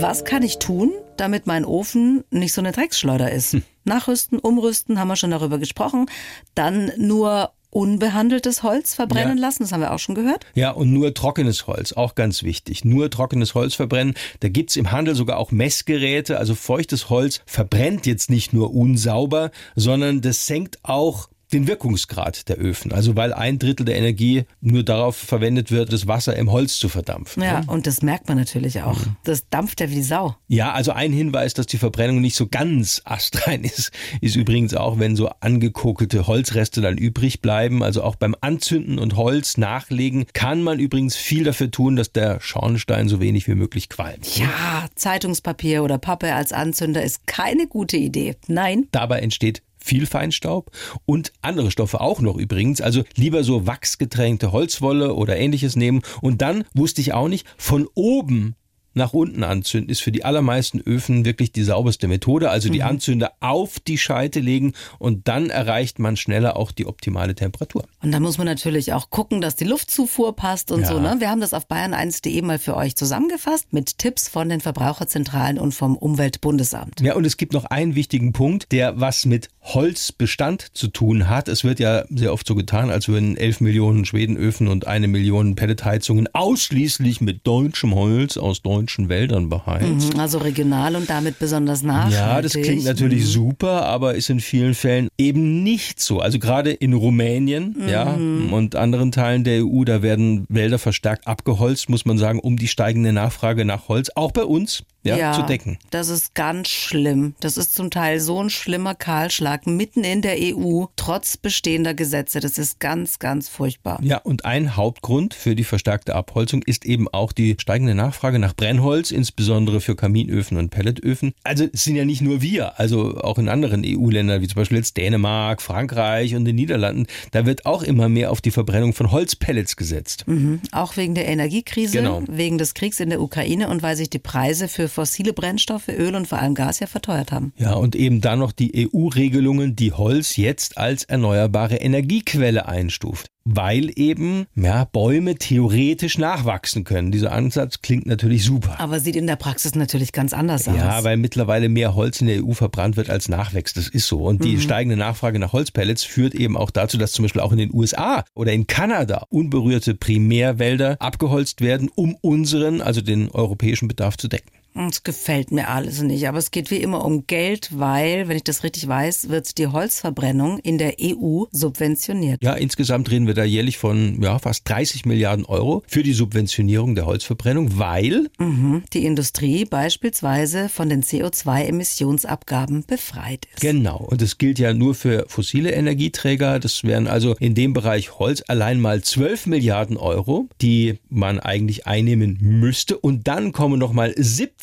Was 0.00 0.24
kann 0.24 0.44
ich 0.44 0.60
tun, 0.60 0.92
damit 1.16 1.48
mein 1.48 1.64
Ofen 1.64 2.22
nicht 2.30 2.52
so 2.52 2.60
eine 2.60 2.70
Drecksschleuder 2.70 3.32
ist? 3.32 3.56
Nachrüsten, 3.82 4.38
umrüsten, 4.38 5.00
haben 5.00 5.08
wir 5.08 5.16
schon 5.16 5.32
darüber 5.32 5.58
gesprochen. 5.58 6.06
Dann 6.54 6.92
nur 6.96 7.50
unbehandeltes 7.74 8.62
Holz 8.62 8.94
verbrennen 8.94 9.38
ja. 9.38 9.46
lassen. 9.46 9.64
Das 9.64 9.72
haben 9.72 9.80
wir 9.80 9.92
auch 9.92 9.98
schon 9.98 10.14
gehört. 10.14 10.46
Ja, 10.54 10.70
und 10.70 10.92
nur 10.92 11.12
trockenes 11.12 11.66
Holz, 11.66 11.92
auch 11.92 12.14
ganz 12.14 12.42
wichtig. 12.42 12.84
Nur 12.84 13.10
trockenes 13.10 13.54
Holz 13.54 13.74
verbrennen. 13.74 14.14
Da 14.40 14.48
gibt's 14.48 14.76
im 14.76 14.92
Handel 14.92 15.14
sogar 15.14 15.38
auch 15.38 15.50
Messgeräte. 15.50 16.38
Also 16.38 16.54
feuchtes 16.54 17.10
Holz 17.10 17.40
verbrennt 17.46 18.06
jetzt 18.06 18.30
nicht 18.30 18.52
nur 18.52 18.72
unsauber, 18.74 19.50
sondern 19.74 20.20
das 20.20 20.46
senkt 20.46 20.78
auch 20.82 21.28
den 21.54 21.66
Wirkungsgrad 21.66 22.48
der 22.48 22.58
Öfen. 22.58 22.92
Also 22.92 23.16
weil 23.16 23.32
ein 23.32 23.58
Drittel 23.58 23.86
der 23.86 23.96
Energie 23.96 24.44
nur 24.60 24.82
darauf 24.82 25.16
verwendet 25.16 25.70
wird, 25.70 25.92
das 25.92 26.06
Wasser 26.06 26.36
im 26.36 26.50
Holz 26.50 26.78
zu 26.78 26.88
verdampfen. 26.88 27.42
Ja, 27.42 27.62
und 27.66 27.86
das 27.86 28.02
merkt 28.02 28.28
man 28.28 28.36
natürlich 28.36 28.82
auch. 28.82 28.98
Mhm. 28.98 29.16
Das 29.24 29.48
dampft 29.48 29.80
ja 29.80 29.90
wie 29.90 30.02
Sau. 30.02 30.36
Ja, 30.48 30.72
also 30.72 30.92
ein 30.92 31.12
Hinweis, 31.12 31.54
dass 31.54 31.66
die 31.66 31.78
Verbrennung 31.78 32.20
nicht 32.20 32.36
so 32.36 32.48
ganz 32.48 33.00
astrein 33.04 33.64
ist, 33.64 33.92
ist 34.20 34.36
übrigens 34.36 34.74
auch, 34.74 34.98
wenn 34.98 35.16
so 35.16 35.30
angekokelte 35.40 36.26
Holzreste 36.26 36.80
dann 36.80 36.98
übrig 36.98 37.40
bleiben. 37.40 37.82
Also 37.82 38.02
auch 38.02 38.16
beim 38.16 38.34
Anzünden 38.40 38.98
und 38.98 39.16
Holz 39.16 39.56
nachlegen 39.56 40.26
kann 40.32 40.62
man 40.62 40.78
übrigens 40.78 41.16
viel 41.16 41.44
dafür 41.44 41.70
tun, 41.70 41.96
dass 41.96 42.12
der 42.12 42.40
Schornstein 42.40 43.08
so 43.08 43.20
wenig 43.20 43.46
wie 43.46 43.54
möglich 43.54 43.88
qualmt. 43.88 44.36
Ja, 44.36 44.86
Zeitungspapier 44.96 45.84
oder 45.84 45.98
Pappe 45.98 46.34
als 46.34 46.52
Anzünder 46.52 47.02
ist 47.02 47.26
keine 47.26 47.66
gute 47.66 47.96
Idee. 47.96 48.36
Nein. 48.48 48.88
Dabei 48.90 49.20
entsteht 49.20 49.62
viel 49.84 50.06
Feinstaub 50.06 50.70
und 51.04 51.32
andere 51.42 51.70
Stoffe 51.70 52.00
auch 52.00 52.20
noch 52.20 52.36
übrigens. 52.36 52.80
Also 52.80 53.04
lieber 53.16 53.44
so 53.44 53.66
wachsgetränkte 53.66 54.50
Holzwolle 54.50 55.14
oder 55.14 55.36
ähnliches 55.36 55.76
nehmen. 55.76 56.02
Und 56.22 56.40
dann 56.40 56.64
wusste 56.72 57.02
ich 57.02 57.12
auch 57.12 57.28
nicht, 57.28 57.46
von 57.58 57.86
oben 57.94 58.56
nach 58.94 59.12
unten 59.12 59.42
anzünden 59.42 59.90
ist 59.90 60.00
für 60.00 60.12
die 60.12 60.24
allermeisten 60.24 60.80
Öfen 60.80 61.24
wirklich 61.24 61.52
die 61.52 61.62
sauberste 61.62 62.08
Methode. 62.08 62.50
Also 62.50 62.68
die 62.68 62.80
mhm. 62.80 62.86
Anzünder 62.86 63.32
auf 63.40 63.80
die 63.80 63.98
Scheite 63.98 64.40
legen 64.40 64.72
und 64.98 65.28
dann 65.28 65.50
erreicht 65.50 65.98
man 65.98 66.16
schneller 66.16 66.56
auch 66.56 66.72
die 66.72 66.86
optimale 66.86 67.34
Temperatur. 67.34 67.84
Und 68.02 68.12
da 68.12 68.20
muss 68.20 68.38
man 68.38 68.46
natürlich 68.46 68.92
auch 68.92 69.10
gucken, 69.10 69.40
dass 69.40 69.56
die 69.56 69.64
Luftzufuhr 69.64 70.36
passt 70.36 70.70
und 70.70 70.82
ja. 70.82 70.88
so. 70.88 71.00
Ne? 71.00 71.16
Wir 71.18 71.30
haben 71.30 71.40
das 71.40 71.54
auf 71.54 71.66
bayern1.de 71.66 72.42
mal 72.42 72.58
für 72.58 72.76
euch 72.76 72.96
zusammengefasst 72.96 73.72
mit 73.72 73.98
Tipps 73.98 74.28
von 74.28 74.48
den 74.48 74.60
Verbraucherzentralen 74.60 75.58
und 75.58 75.72
vom 75.72 75.96
Umweltbundesamt. 75.96 77.00
Ja, 77.00 77.14
und 77.14 77.24
es 77.24 77.36
gibt 77.36 77.52
noch 77.52 77.64
einen 77.64 77.94
wichtigen 77.94 78.32
Punkt, 78.32 78.72
der 78.72 79.00
was 79.00 79.26
mit 79.26 79.48
Holzbestand 79.62 80.68
zu 80.74 80.88
tun 80.88 81.28
hat. 81.28 81.48
Es 81.48 81.64
wird 81.64 81.80
ja 81.80 82.04
sehr 82.10 82.32
oft 82.32 82.46
so 82.46 82.54
getan, 82.54 82.90
als 82.90 83.08
würden 83.08 83.36
11 83.36 83.60
Millionen 83.60 84.04
Schwedenöfen 84.04 84.68
und 84.68 84.86
eine 84.86 85.08
Million 85.08 85.56
Pelletheizungen 85.56 86.28
ausschließlich 86.32 87.20
mit 87.20 87.46
deutschem 87.46 87.94
Holz 87.94 88.36
aus 88.36 88.62
Deutschland 88.62 88.83
deutschen 88.84 89.08
Wäldern 89.08 89.48
beheizt. 89.48 90.14
Mhm, 90.14 90.20
also 90.20 90.38
regional 90.38 90.96
und 90.96 91.08
damit 91.08 91.38
besonders 91.38 91.82
nachhaltig. 91.82 92.18
Ja, 92.18 92.42
das 92.42 92.52
klingt 92.52 92.84
natürlich 92.84 93.22
mhm. 93.24 93.28
super, 93.28 93.86
aber 93.86 94.14
ist 94.14 94.28
in 94.28 94.40
vielen 94.40 94.74
Fällen 94.74 95.08
eben 95.16 95.62
nicht 95.62 96.00
so. 96.00 96.20
Also 96.20 96.38
gerade 96.38 96.70
in 96.70 96.92
Rumänien 96.92 97.74
mhm. 97.78 97.88
ja, 97.88 98.04
und 98.04 98.76
anderen 98.76 99.10
Teilen 99.10 99.44
der 99.44 99.64
EU, 99.64 99.84
da 99.84 100.02
werden 100.02 100.44
Wälder 100.48 100.78
verstärkt 100.78 101.26
abgeholzt, 101.26 101.88
muss 101.88 102.04
man 102.04 102.18
sagen, 102.18 102.40
um 102.40 102.56
die 102.56 102.68
steigende 102.68 103.12
Nachfrage 103.12 103.64
nach 103.64 103.88
Holz, 103.88 104.10
auch 104.14 104.32
bei 104.32 104.44
uns, 104.44 104.84
ja, 105.04 105.16
ja, 105.16 105.32
zu 105.34 105.42
decken. 105.42 105.78
Das 105.90 106.08
ist 106.08 106.34
ganz 106.34 106.68
schlimm. 106.68 107.34
Das 107.40 107.56
ist 107.56 107.74
zum 107.74 107.90
Teil 107.90 108.20
so 108.20 108.42
ein 108.42 108.50
schlimmer 108.50 108.94
Kahlschlag 108.94 109.66
mitten 109.66 110.02
in 110.02 110.22
der 110.22 110.36
EU, 110.38 110.86
trotz 110.96 111.36
bestehender 111.36 111.94
Gesetze. 111.94 112.40
Das 112.40 112.58
ist 112.58 112.80
ganz, 112.80 113.18
ganz 113.18 113.48
furchtbar. 113.48 114.00
Ja, 114.02 114.18
und 114.18 114.46
ein 114.46 114.76
Hauptgrund 114.76 115.34
für 115.34 115.54
die 115.54 115.64
verstärkte 115.64 116.14
Abholzung 116.14 116.62
ist 116.62 116.86
eben 116.86 117.06
auch 117.08 117.32
die 117.32 117.56
steigende 117.60 117.94
Nachfrage 117.94 118.38
nach 118.38 118.54
Brennholz, 118.54 118.73
insbesondere 119.10 119.80
für 119.80 119.96
Kaminöfen 119.96 120.56
und 120.56 120.70
Pelletöfen. 120.70 121.34
Also 121.42 121.66
es 121.72 121.84
sind 121.84 121.96
ja 121.96 122.04
nicht 122.04 122.22
nur 122.22 122.42
wir, 122.42 122.78
also 122.78 123.16
auch 123.18 123.38
in 123.38 123.48
anderen 123.48 123.82
EU-Ländern, 123.84 124.40
wie 124.40 124.48
zum 124.48 124.56
Beispiel 124.56 124.78
jetzt 124.78 124.96
Dänemark, 124.96 125.62
Frankreich 125.62 126.34
und 126.34 126.44
den 126.44 126.56
Niederlanden, 126.56 127.06
da 127.32 127.46
wird 127.46 127.66
auch 127.66 127.82
immer 127.82 128.08
mehr 128.08 128.30
auf 128.30 128.40
die 128.40 128.50
Verbrennung 128.50 128.92
von 128.92 129.10
Holzpellets 129.10 129.76
gesetzt. 129.76 130.24
Mhm. 130.26 130.60
Auch 130.72 130.96
wegen 130.96 131.14
der 131.14 131.26
Energiekrise, 131.28 131.98
genau. 131.98 132.22
wegen 132.28 132.58
des 132.58 132.74
Kriegs 132.74 133.00
in 133.00 133.10
der 133.10 133.20
Ukraine 133.20 133.68
und 133.68 133.82
weil 133.82 133.96
sich 133.96 134.10
die 134.10 134.18
Preise 134.18 134.68
für 134.68 134.88
fossile 134.88 135.32
Brennstoffe, 135.32 135.88
Öl 135.88 136.14
und 136.14 136.26
vor 136.26 136.38
allem 136.38 136.54
Gas 136.54 136.80
ja 136.80 136.86
verteuert 136.86 137.32
haben. 137.32 137.52
Ja, 137.56 137.74
und 137.74 137.96
eben 137.96 138.20
dann 138.20 138.38
noch 138.38 138.52
die 138.52 138.88
EU-Regelungen, 138.88 139.76
die 139.76 139.92
Holz 139.92 140.36
jetzt 140.36 140.78
als 140.78 141.04
erneuerbare 141.04 141.76
Energiequelle 141.76 142.66
einstuft 142.66 143.33
weil 143.44 143.90
eben 143.96 144.46
ja, 144.54 144.84
Bäume 144.84 145.36
theoretisch 145.36 146.16
nachwachsen 146.16 146.84
können. 146.84 147.12
Dieser 147.12 147.32
Ansatz 147.32 147.82
klingt 147.82 148.06
natürlich 148.06 148.44
super. 148.44 148.80
Aber 148.80 149.00
sieht 149.00 149.16
in 149.16 149.26
der 149.26 149.36
Praxis 149.36 149.74
natürlich 149.74 150.12
ganz 150.12 150.32
anders 150.32 150.66
aus. 150.66 150.76
Ja, 150.76 151.04
weil 151.04 151.18
mittlerweile 151.18 151.68
mehr 151.68 151.94
Holz 151.94 152.20
in 152.20 152.26
der 152.26 152.42
EU 152.42 152.52
verbrannt 152.52 152.96
wird 152.96 153.10
als 153.10 153.28
nachwächst. 153.28 153.76
Das 153.76 153.88
ist 153.88 154.06
so. 154.06 154.24
Und 154.24 154.44
die 154.44 154.56
mhm. 154.56 154.60
steigende 154.60 154.96
Nachfrage 154.96 155.38
nach 155.38 155.52
Holzpellets 155.52 156.04
führt 156.04 156.34
eben 156.34 156.56
auch 156.56 156.70
dazu, 156.70 156.96
dass 156.96 157.12
zum 157.12 157.24
Beispiel 157.24 157.42
auch 157.42 157.52
in 157.52 157.58
den 157.58 157.74
USA 157.74 158.24
oder 158.34 158.52
in 158.52 158.66
Kanada 158.66 159.26
unberührte 159.28 159.94
Primärwälder 159.94 160.96
abgeholzt 161.00 161.60
werden, 161.60 161.90
um 161.94 162.16
unseren, 162.22 162.80
also 162.80 163.02
den 163.02 163.30
europäischen 163.30 163.88
Bedarf 163.88 164.16
zu 164.16 164.28
decken. 164.28 164.50
Es 164.76 165.04
gefällt 165.04 165.52
mir 165.52 165.68
alles 165.68 166.02
nicht, 166.02 166.26
aber 166.26 166.38
es 166.38 166.50
geht 166.50 166.70
wie 166.72 166.78
immer 166.78 167.04
um 167.04 167.28
Geld, 167.28 167.70
weil, 167.72 168.26
wenn 168.26 168.36
ich 168.36 168.42
das 168.42 168.64
richtig 168.64 168.88
weiß, 168.88 169.28
wird 169.28 169.56
die 169.58 169.68
Holzverbrennung 169.68 170.58
in 170.58 170.78
der 170.78 170.96
EU 171.00 171.44
subventioniert. 171.52 172.42
Ja, 172.42 172.54
insgesamt 172.54 173.08
reden 173.10 173.28
wir 173.28 173.34
da 173.34 173.44
jährlich 173.44 173.78
von 173.78 174.20
ja, 174.20 174.38
fast 174.40 174.68
30 174.68 175.06
Milliarden 175.06 175.44
Euro 175.44 175.84
für 175.86 176.02
die 176.02 176.12
Subventionierung 176.12 176.96
der 176.96 177.06
Holzverbrennung, 177.06 177.78
weil 177.78 178.28
mhm, 178.38 178.82
die 178.92 179.04
Industrie 179.04 179.64
beispielsweise 179.64 180.68
von 180.68 180.88
den 180.88 181.04
CO2-Emissionsabgaben 181.04 182.84
befreit 182.84 183.46
ist. 183.54 183.60
Genau, 183.60 183.98
und 183.98 184.22
das 184.22 184.38
gilt 184.38 184.58
ja 184.58 184.74
nur 184.74 184.96
für 184.96 185.26
fossile 185.28 185.70
Energieträger. 185.70 186.58
Das 186.58 186.82
wären 186.82 187.06
also 187.06 187.36
in 187.38 187.54
dem 187.54 187.74
Bereich 187.74 188.18
Holz 188.18 188.42
allein 188.48 188.80
mal 188.80 189.02
12 189.02 189.46
Milliarden 189.46 189.96
Euro, 189.96 190.48
die 190.60 190.98
man 191.08 191.38
eigentlich 191.38 191.86
einnehmen 191.86 192.38
müsste. 192.40 192.98
Und 192.98 193.28
dann 193.28 193.52
kommen 193.52 193.78
noch 193.78 193.92
mal 193.92 194.12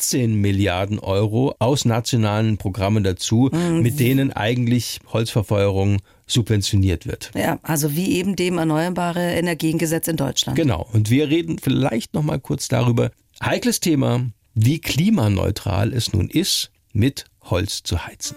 17 0.02 0.12
17 0.12 0.40
Milliarden 0.40 0.98
Euro 0.98 1.54
aus 1.58 1.84
nationalen 1.84 2.58
Programmen 2.58 3.04
dazu, 3.04 3.50
mhm. 3.52 3.82
mit 3.82 4.00
denen 4.00 4.32
eigentlich 4.32 4.98
Holzverfeuerung 5.12 5.98
subventioniert 6.26 7.06
wird. 7.06 7.30
Ja, 7.34 7.58
also 7.62 7.94
wie 7.94 8.12
eben 8.12 8.36
dem 8.36 8.58
Erneuerbare 8.58 9.34
Energiengesetz 9.34 10.08
in 10.08 10.16
Deutschland. 10.16 10.56
Genau. 10.56 10.88
Und 10.92 11.10
wir 11.10 11.28
reden 11.28 11.58
vielleicht 11.58 12.14
noch 12.14 12.22
mal 12.22 12.40
kurz 12.40 12.68
darüber. 12.68 13.10
Heikles 13.42 13.80
Thema, 13.80 14.26
wie 14.54 14.80
klimaneutral 14.80 15.92
es 15.92 16.12
nun 16.12 16.28
ist, 16.28 16.70
mit 16.92 17.24
Holz 17.44 17.82
zu 17.82 18.04
heizen. 18.06 18.36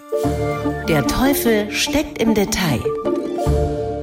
Der 0.88 1.06
Teufel 1.08 1.72
steckt 1.72 2.22
im 2.22 2.34
Detail. 2.34 2.82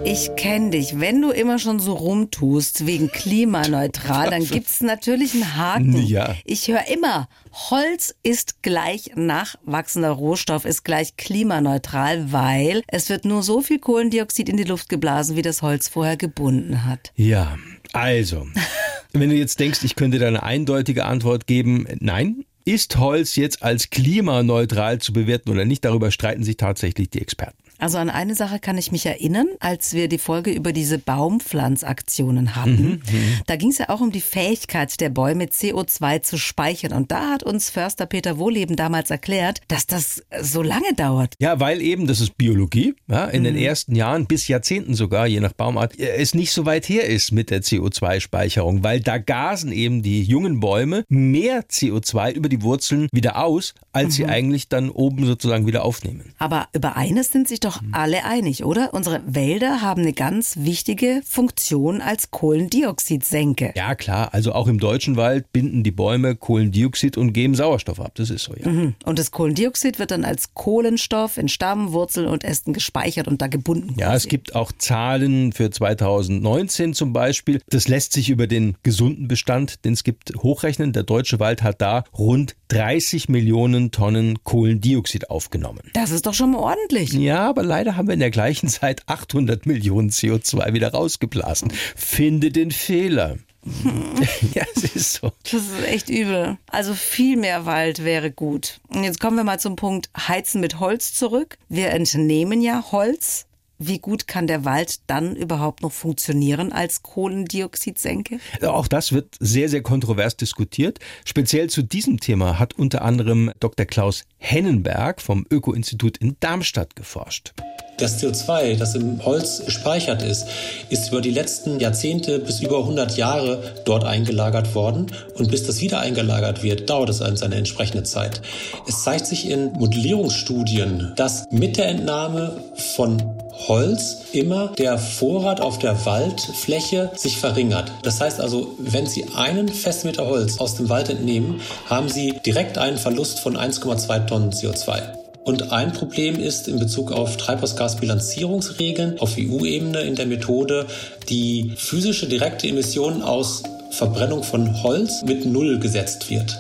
Ich 0.05 0.35
kenne 0.35 0.71
dich. 0.71 0.99
Wenn 0.99 1.23
du 1.23 1.31
immer 1.31 1.61
schon 1.61 1.79
so 1.79 1.95
rumtust 1.95 2.87
wegen 2.87 3.13
klimaneutral, 3.13 4.31
dann 4.31 4.45
gibt's 4.45 4.81
natürlich 4.81 5.33
einen 5.35 5.57
Haken. 5.57 6.07
Ja. 6.07 6.35
Ich 6.45 6.67
höre 6.67 6.89
immer, 6.89 7.29
Holz 7.71 8.13
ist 8.25 8.63
gleich 8.63 9.13
nachwachsender 9.15 10.11
Rohstoff, 10.11 10.65
ist 10.65 10.85
gleich 10.85 11.17
klimaneutral, 11.17 12.33
weil 12.33 12.83
es 12.89 13.11
wird 13.11 13.25
nur 13.25 13.45
so 13.45 13.61
viel 13.61 13.79
Kohlendioxid 13.79 14.49
in 14.49 14.57
die 14.57 14.65
Luft 14.65 14.89
geblasen, 14.89 15.37
wie 15.37 15.43
das 15.43 15.63
Holz 15.63 15.89
vorher 15.89 16.17
gebunden 16.17 16.85
hat. 16.85 17.13
Ja, 17.15 17.57
also, 17.93 18.49
wenn 19.13 19.31
du 19.31 19.37
jetzt 19.37 19.61
denkst, 19.61 19.85
ich 19.85 19.95
könnte 19.95 20.19
da 20.19 20.27
eine 20.27 20.43
eindeutige 20.43 21.05
Antwort 21.05 21.47
geben, 21.47 21.87
nein, 22.01 22.45
ist 22.65 22.99
Holz 22.99 23.37
jetzt 23.37 23.63
als 23.63 23.91
klimaneutral 23.91 24.99
zu 24.99 25.13
bewerten 25.13 25.51
oder 25.51 25.65
nicht? 25.65 25.85
Darüber 25.85 26.11
streiten 26.11 26.43
sich 26.43 26.57
tatsächlich 26.57 27.11
die 27.11 27.21
Experten. 27.21 27.62
Also 27.83 27.99
an 27.99 28.11
eine 28.11 28.37
Sache 28.37 28.61
kann 28.61 28.79
ich 28.79 28.93
mich 28.93 29.07
erinnern, 29.07 29.49
als 29.59 29.93
wir 29.93 30.07
die 30.07 30.19
Folge 30.19 30.53
über 30.53 30.73
diese 30.73 30.99
Baumpflanzaktionen 31.01 32.55
hatten. 32.55 32.71
Mhm, 32.71 32.91
mhm. 33.11 33.41
da 33.49 33.57
ging 33.57 33.71
es 33.71 33.79
ja 33.79 33.89
auch 33.89 34.01
um 34.01 34.13
die 34.13 34.21
Fähigkeit 34.21 35.01
der 35.01 35.09
Bäume, 35.09 35.47
CO2 35.47 36.23
zu 36.23 36.39
speichern. 36.39 36.93
Und 36.93 37.11
da 37.11 37.31
hat 37.31 37.43
uns 37.43 37.71
Förster 37.71 38.07
Peter 38.07 38.39
Wohleben 38.39 38.77
damals 38.77 39.11
erklärt, 39.11 39.63
dass 39.67 39.89
das 39.89 40.23
so 40.41 40.63
lange 40.63 40.95
dauert. 40.95 41.35
Ja, 41.41 41.59
weil 41.59 41.83
eben, 41.83 42.07
das 42.07 42.21
ist 42.21 42.39
Biologie, 42.39 42.95
ja, 43.09 43.25
in 43.25 43.41
mhm. 43.41 43.47
den 43.47 43.57
ersten 43.57 43.97
Jahren, 43.97 44.27
bis 44.27 44.47
Jahrzehnten 44.47 44.95
sogar, 44.95 45.27
je 45.27 45.41
nach 45.41 45.53
Baumart, 45.53 45.99
es 45.99 46.35
nicht 46.35 46.53
so 46.53 46.65
weit 46.65 46.89
her 46.89 47.07
ist 47.07 47.33
mit 47.33 47.51
der 47.51 47.63
CO2-Speicherung, 47.63 48.85
weil 48.85 49.01
da 49.01 49.19
gasen 49.19 49.73
eben 49.73 50.03
die 50.03 50.23
jungen 50.23 50.61
Bäume 50.61 51.05
mehr 51.09 51.65
CO2 51.65 52.31
über 52.31 52.49
die 52.49 52.63
Wurzeln 52.63 53.09
wieder 53.13 53.43
aus, 53.43 53.75
als 53.93 54.07
mhm. 54.07 54.11
sie 54.11 54.27
eigentlich 54.27 54.69
dann 54.69 54.89
oben 54.89 55.27
sozusagen 55.27 55.67
wieder 55.67 55.85
aufnehmen. 55.85 56.33
Aber 56.39 56.69
über 56.73 56.95
eines 56.95 57.33
sind 57.33 57.49
sich 57.49 57.59
doch 57.59 57.72
mhm. 57.81 57.95
alle 57.95 58.25
einig, 58.25 58.65
oder? 58.65 58.93
Unsere 58.93 59.23
Wälder 59.27 59.81
haben 59.81 60.03
eine 60.03 60.13
ganz 60.13 60.57
wichtige 60.59 61.23
Funktion 61.25 62.01
als 62.01 62.31
Kohlendioxidsenke. 62.31 63.73
Ja, 63.77 63.95
klar. 63.95 64.31
Also 64.33 64.53
auch 64.53 64.67
im 64.67 64.79
deutschen 64.79 65.17
Wald 65.17 65.53
binden 65.53 65.83
die 65.83 65.91
Bäume 65.91 66.37
Kohlendioxid 66.37 67.17
und 67.17 67.33
geben 67.33 67.55
Sauerstoff 67.55 68.01
ab. 68.01 68.13
Das 68.17 68.31
ist 68.31 68.45
so, 68.45 68.55
ja. 68.55 68.69
Mhm. 68.69 68.95
Und 69.05 69.19
das 69.19 69.31
Kohlendioxid 69.31 69.99
wird 69.99 70.11
dann 70.11 70.25
als 70.25 70.55
Kohlenstoff 70.55 71.39
in 71.39 71.49
Stamm, 71.49 71.93
Wurzeln 71.93 72.27
und 72.27 72.45
Ästen 72.45 72.73
gespeichert 72.73 73.29
und 73.29 73.41
da 73.41 73.47
gebunden. 73.47 73.95
Ja, 73.99 74.15
es 74.15 74.29
gibt 74.29 74.55
auch 74.55 74.73
Zahlen 74.73 75.53
für 75.53 75.71
2019 75.71 76.95
zum 76.95 77.13
Beispiel. 77.13 77.61
Das 77.69 77.89
lässt 77.89 78.13
sich 78.13 78.29
über 78.29 78.47
den 78.47 78.77
gesunden 78.83 79.29
Bestand, 79.29 79.85
den 79.85 79.93
es 79.93 80.05
gibt, 80.05 80.33
hochrechnen. 80.37 80.93
Der 80.93 81.05
deutsche 81.05 81.39
Wald 81.41 81.63
hat 81.63 81.81
da 81.81 82.05
rund 82.17 82.57
30 82.69 83.29
Millionen 83.29 83.91
Tonnen 83.91 84.43
Kohlendioxid 84.45 85.31
aufgenommen. 85.31 85.91
Das 85.93 86.11
ist 86.11 86.27
doch 86.27 86.35
schon 86.35 86.53
mal 86.53 86.59
ordentlich. 86.59 87.13
Ja, 87.13 87.49
aber 87.49 87.62
leider 87.63 87.97
haben 87.97 88.09
wir 88.09 88.15
in 88.15 88.21
der 88.21 88.31
gleichen 88.31 88.69
Zeit 88.69 89.03
800 89.07 89.67
Millionen 89.67 90.11
CO2 90.11 90.73
wieder 90.73 90.93
rausgeblasen. 90.93 91.73
Finde 91.97 92.51
den 92.51 92.71
Fehler. 92.71 93.37
ja, 94.55 94.65
es 94.75 94.85
ist 94.97 95.13
so. 95.15 95.33
Das 95.45 95.63
ist 95.63 95.87
echt 95.87 96.11
übel. 96.11 96.59
Also 96.67 96.95
viel 96.95 97.37
mehr 97.37 97.65
Wald 97.65 98.05
wäre 98.05 98.31
gut. 98.33 98.81
Und 98.89 99.05
jetzt 99.05 99.21
kommen 99.21 99.37
wir 99.37 99.45
mal 99.45 99.61
zum 99.61 99.77
Punkt 99.77 100.11
Heizen 100.17 100.61
mit 100.61 100.81
Holz 100.81 101.15
zurück. 101.15 101.59
Wir 101.69 101.91
entnehmen 101.91 102.61
ja 102.61 102.85
Holz. 102.91 103.47
Wie 103.85 103.99
gut 103.99 104.29
kann 104.29 104.47
der 104.47 104.65
Wald 104.65 105.01
dann 105.09 105.35
überhaupt 105.35 105.83
noch 105.83 105.91
funktionieren 105.91 106.71
als 106.71 107.03
Kohlendioxidsenke? 107.03 108.39
Auch 108.65 108.87
das 108.87 109.11
wird 109.11 109.35
sehr, 109.41 109.69
sehr 109.69 109.83
kontrovers 109.83 110.37
diskutiert. 110.37 111.01
Speziell 111.25 111.69
zu 111.69 111.83
diesem 111.83 112.21
Thema 112.21 112.61
hat 112.61 112.79
unter 112.79 113.03
anderem 113.03 113.51
Dr. 113.59 113.85
Klaus 113.85 114.23
Hennenberg 114.39 115.21
vom 115.21 115.45
Öko-Institut 115.51 116.17
in 116.19 116.37
Darmstadt 116.39 116.95
geforscht. 116.95 117.55
Das 118.03 118.21
CO2, 118.21 118.77
das 118.77 118.97
im 118.97 119.25
Holz 119.25 119.65
gespeichert 119.65 120.25
ist, 120.25 120.49
ist 120.89 121.11
über 121.11 121.21
die 121.21 121.31
letzten 121.31 121.79
Jahrzehnte 121.79 122.41
bis 122.41 122.59
über 122.59 122.79
100 122.79 123.17
Jahre 123.17 123.63
dort 123.85 124.03
eingelagert 124.03 124.75
worden. 124.75 125.07
Und 125.37 125.53
bis 125.53 125.69
das 125.69 125.81
wieder 125.81 126.01
eingelagert 126.01 126.65
wird, 126.65 126.91
dauert 126.91 127.11
es 127.11 127.19
seine 127.19 127.55
entsprechende 127.55 128.03
Zeit. 128.03 128.43
Es 128.89 129.05
zeigt 129.05 129.27
sich 129.27 129.49
in 129.49 129.73
Modellierungsstudien, 129.75 131.13
dass 131.15 131.47
mit 131.53 131.77
der 131.77 131.91
Entnahme 131.91 132.57
von 132.75 133.23
Holz 133.69 134.23
immer 134.33 134.73
der 134.77 134.99
Vorrat 134.99 135.61
auf 135.61 135.79
der 135.79 136.05
Waldfläche 136.05 137.13
sich 137.15 137.39
verringert. 137.39 137.93
Das 138.03 138.21
heißt 138.21 138.41
also, 138.41 138.75
wenn 138.79 139.07
Sie 139.07 139.27
einen 139.37 139.69
Festmeter 139.69 140.27
Holz 140.27 140.59
aus 140.59 140.75
dem 140.75 140.89
Wald 140.89 141.09
entnehmen, 141.09 141.61
haben 141.87 142.09
Sie 142.09 142.41
direkt 142.45 142.79
einen 142.79 142.99
Verlust 142.99 143.39
von 143.39 143.57
1,2 143.57 144.27
Tonnen 144.27 144.51
CO2. 144.51 145.22
Und 145.45 145.73
ein 145.73 145.93
Problem 145.93 146.39
ist 146.39 146.69
in 146.69 146.79
Bezug 146.79 147.11
auf 147.11 147.37
Treibhausgasbilanzierungsregeln 147.37 149.19
auf 149.19 149.37
EU-Ebene 149.37 150.03
in 150.03 150.15
der 150.15 150.27
Methode 150.27 150.87
die 151.29 151.73
physische 151.77 152.29
direkte 152.29 152.69
Emission 152.69 153.23
aus 153.23 153.65
Verbrennung 153.91 154.45
von 154.45 154.83
Holz 154.83 155.23
mit 155.25 155.45
Null 155.45 155.81
gesetzt 155.81 156.31
wird. 156.31 156.57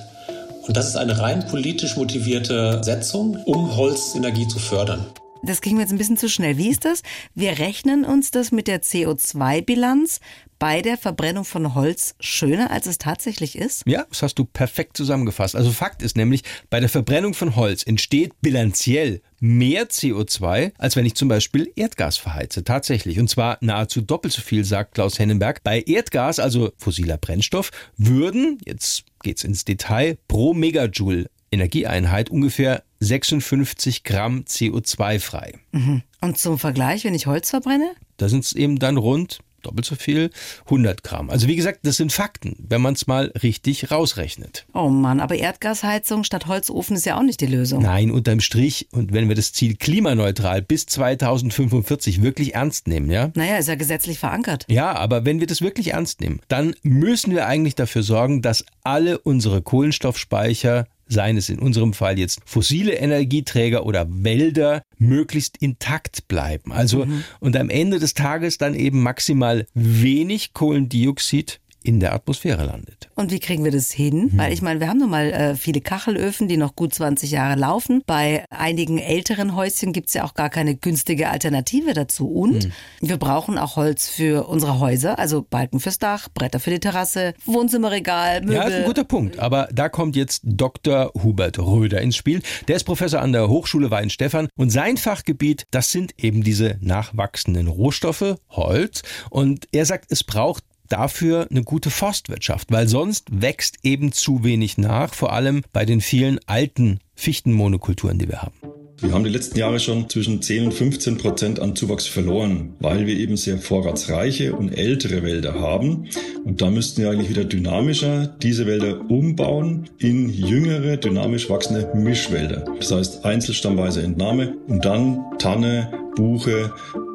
Und 0.66 0.76
das 0.76 0.88
ist 0.88 0.96
eine 0.96 1.18
rein 1.18 1.46
politisch 1.46 1.96
motivierte 1.96 2.80
Setzung, 2.82 3.36
um 3.44 3.76
Holzenergie 3.76 4.48
zu 4.48 4.58
fördern. 4.58 5.06
Das 5.44 5.60
ging 5.60 5.74
mir 5.74 5.82
jetzt 5.82 5.90
ein 5.90 5.98
bisschen 5.98 6.16
zu 6.16 6.28
schnell. 6.28 6.56
Wie 6.56 6.68
ist 6.68 6.84
das? 6.84 7.02
Wir 7.34 7.58
rechnen 7.58 8.04
uns 8.04 8.30
das 8.30 8.52
mit 8.52 8.68
der 8.68 8.80
CO2-Bilanz 8.80 10.20
bei 10.62 10.80
der 10.80 10.96
Verbrennung 10.96 11.44
von 11.44 11.74
Holz 11.74 12.14
schöner, 12.20 12.70
als 12.70 12.86
es 12.86 12.96
tatsächlich 12.96 13.58
ist? 13.58 13.82
Ja, 13.84 14.06
das 14.08 14.22
hast 14.22 14.38
du 14.38 14.44
perfekt 14.44 14.96
zusammengefasst. 14.96 15.56
Also 15.56 15.72
Fakt 15.72 16.02
ist 16.02 16.16
nämlich, 16.16 16.44
bei 16.70 16.78
der 16.78 16.88
Verbrennung 16.88 17.34
von 17.34 17.56
Holz 17.56 17.82
entsteht 17.82 18.40
bilanziell 18.42 19.22
mehr 19.40 19.88
CO2, 19.88 20.70
als 20.78 20.94
wenn 20.94 21.04
ich 21.04 21.16
zum 21.16 21.26
Beispiel 21.26 21.72
Erdgas 21.74 22.16
verheize. 22.16 22.62
Tatsächlich. 22.62 23.18
Und 23.18 23.26
zwar 23.26 23.58
nahezu 23.60 24.02
doppelt 24.02 24.32
so 24.32 24.40
viel, 24.40 24.64
sagt 24.64 24.94
Klaus 24.94 25.18
Hennenberg. 25.18 25.64
Bei 25.64 25.80
Erdgas, 25.80 26.38
also 26.38 26.70
fossiler 26.78 27.18
Brennstoff, 27.18 27.72
würden, 27.96 28.58
jetzt 28.64 29.02
geht's 29.24 29.42
ins 29.42 29.64
Detail, 29.64 30.16
pro 30.28 30.54
Megajoule 30.54 31.26
Energieeinheit 31.50 32.30
ungefähr 32.30 32.84
56 33.00 34.04
Gramm 34.04 34.44
CO2 34.46 35.18
frei. 35.18 35.54
Mhm. 35.72 36.02
Und 36.20 36.38
zum 36.38 36.56
Vergleich, 36.56 37.02
wenn 37.02 37.16
ich 37.16 37.26
Holz 37.26 37.50
verbrenne? 37.50 37.96
Da 38.16 38.28
sind 38.28 38.44
es 38.44 38.52
eben 38.52 38.78
dann 38.78 38.96
rund 38.96 39.40
doppelt 39.62 39.84
so 39.84 39.94
viel, 39.94 40.30
100 40.64 41.02
Gramm. 41.02 41.30
Also 41.30 41.48
wie 41.48 41.56
gesagt, 41.56 41.80
das 41.82 41.96
sind 41.96 42.12
Fakten, 42.12 42.56
wenn 42.58 42.80
man 42.80 42.94
es 42.94 43.06
mal 43.06 43.32
richtig 43.42 43.90
rausrechnet. 43.90 44.66
Oh 44.74 44.88
Mann, 44.88 45.20
aber 45.20 45.36
Erdgasheizung 45.36 46.24
statt 46.24 46.46
Holzofen 46.46 46.96
ist 46.96 47.06
ja 47.06 47.18
auch 47.18 47.22
nicht 47.22 47.40
die 47.40 47.46
Lösung. 47.46 47.82
Nein, 47.82 48.10
unterm 48.10 48.40
Strich 48.40 48.88
und 48.92 49.12
wenn 49.12 49.28
wir 49.28 49.36
das 49.36 49.52
Ziel 49.52 49.76
klimaneutral 49.76 50.62
bis 50.62 50.86
2045 50.86 52.22
wirklich 52.22 52.54
ernst 52.54 52.88
nehmen, 52.88 53.10
ja? 53.10 53.30
Naja, 53.34 53.56
ist 53.56 53.68
ja 53.68 53.74
gesetzlich 53.74 54.18
verankert. 54.18 54.64
Ja, 54.68 54.92
aber 54.92 55.24
wenn 55.24 55.40
wir 55.40 55.46
das 55.46 55.62
wirklich 55.62 55.92
ernst 55.92 56.20
nehmen, 56.20 56.40
dann 56.48 56.74
müssen 56.82 57.32
wir 57.32 57.46
eigentlich 57.46 57.74
dafür 57.74 58.02
sorgen, 58.02 58.42
dass 58.42 58.64
alle 58.82 59.18
unsere 59.18 59.62
Kohlenstoffspeicher 59.62 60.86
seien 61.12 61.36
es 61.36 61.48
in 61.48 61.58
unserem 61.58 61.92
Fall 61.92 62.18
jetzt 62.18 62.40
fossile 62.44 62.94
Energieträger 62.94 63.86
oder 63.86 64.06
Wälder, 64.08 64.82
möglichst 64.98 65.56
intakt 65.58 66.28
bleiben. 66.28 66.72
Also 66.72 67.04
mhm. 67.04 67.24
und 67.40 67.56
am 67.56 67.70
Ende 67.70 67.98
des 67.98 68.14
Tages 68.14 68.58
dann 68.58 68.74
eben 68.74 69.02
maximal 69.02 69.66
wenig 69.74 70.52
Kohlendioxid 70.52 71.60
in 71.84 72.00
der 72.00 72.14
Atmosphäre 72.14 72.64
landet. 72.64 73.08
Und 73.14 73.30
wie 73.30 73.40
kriegen 73.40 73.64
wir 73.64 73.70
das 73.70 73.90
hin? 73.90 74.30
Hm. 74.30 74.38
Weil 74.38 74.52
ich 74.52 74.62
meine, 74.62 74.80
wir 74.80 74.88
haben 74.88 74.98
nun 74.98 75.10
mal 75.10 75.32
äh, 75.32 75.54
viele 75.54 75.80
Kachelöfen, 75.80 76.48
die 76.48 76.56
noch 76.56 76.76
gut 76.76 76.94
20 76.94 77.30
Jahre 77.30 77.58
laufen. 77.58 78.02
Bei 78.06 78.44
einigen 78.50 78.98
älteren 78.98 79.54
Häuschen 79.54 79.92
gibt 79.92 80.08
es 80.08 80.14
ja 80.14 80.24
auch 80.24 80.34
gar 80.34 80.50
keine 80.50 80.74
günstige 80.74 81.28
Alternative 81.28 81.94
dazu. 81.94 82.28
Und 82.28 82.64
hm. 82.64 82.72
wir 83.00 83.16
brauchen 83.16 83.58
auch 83.58 83.76
Holz 83.76 84.08
für 84.08 84.48
unsere 84.48 84.80
Häuser, 84.80 85.18
also 85.18 85.42
Balken 85.42 85.80
fürs 85.80 85.98
Dach, 85.98 86.28
Bretter 86.32 86.60
für 86.60 86.70
die 86.70 86.80
Terrasse, 86.80 87.34
Wohnzimmerregal, 87.44 88.40
Möbel. 88.40 88.54
Ja, 88.54 88.62
ist 88.64 88.74
ein 88.74 88.84
guter 88.84 89.04
Punkt. 89.04 89.38
Aber 89.38 89.68
da 89.72 89.88
kommt 89.88 90.16
jetzt 90.16 90.42
Dr. 90.44 91.12
Hubert 91.22 91.58
Röder 91.58 92.00
ins 92.00 92.16
Spiel. 92.16 92.42
Der 92.68 92.76
ist 92.76 92.84
Professor 92.84 93.20
an 93.20 93.32
der 93.32 93.48
Hochschule 93.48 93.90
Weinstefan 93.90 94.48
und 94.56 94.70
sein 94.70 94.96
Fachgebiet, 94.96 95.64
das 95.70 95.90
sind 95.90 96.14
eben 96.18 96.42
diese 96.42 96.78
nachwachsenden 96.80 97.68
Rohstoffe, 97.68 98.36
Holz. 98.50 99.02
Und 99.30 99.66
er 99.72 99.86
sagt, 99.86 100.06
es 100.10 100.24
braucht 100.24 100.64
dafür 100.88 101.48
eine 101.50 101.62
gute 101.62 101.90
Forstwirtschaft, 101.90 102.70
weil 102.70 102.88
sonst 102.88 103.26
wächst 103.30 103.78
eben 103.82 104.12
zu 104.12 104.44
wenig 104.44 104.78
nach, 104.78 105.14
vor 105.14 105.32
allem 105.32 105.62
bei 105.72 105.84
den 105.84 106.00
vielen 106.00 106.38
alten 106.46 107.00
Fichtenmonokulturen, 107.14 108.18
die 108.18 108.28
wir 108.28 108.42
haben. 108.42 108.54
Wir 109.02 109.12
haben 109.12 109.24
die 109.24 109.30
letzten 109.30 109.58
Jahre 109.58 109.80
schon 109.80 110.08
zwischen 110.08 110.40
10 110.40 110.66
und 110.66 110.74
15 110.74 111.18
Prozent 111.18 111.58
an 111.58 111.74
Zuwachs 111.74 112.06
verloren, 112.06 112.74
weil 112.78 113.04
wir 113.04 113.16
eben 113.16 113.36
sehr 113.36 113.58
vorratsreiche 113.58 114.54
und 114.54 114.70
ältere 114.70 115.24
Wälder 115.24 115.54
haben. 115.54 116.08
Und 116.44 116.62
da 116.62 116.70
müssten 116.70 117.02
wir 117.02 117.10
eigentlich 117.10 117.28
wieder 117.28 117.44
dynamischer 117.44 118.28
diese 118.28 118.64
Wälder 118.66 119.10
umbauen 119.10 119.90
in 119.98 120.30
jüngere, 120.30 120.98
dynamisch 120.98 121.50
wachsende 121.50 121.90
Mischwälder. 121.96 122.64
Das 122.78 122.92
heißt 122.92 123.24
einzelstammweise 123.24 124.02
Entnahme 124.02 124.54
und 124.68 124.84
dann 124.84 125.18
Tanne, 125.40 125.90
Buche, 126.14 126.72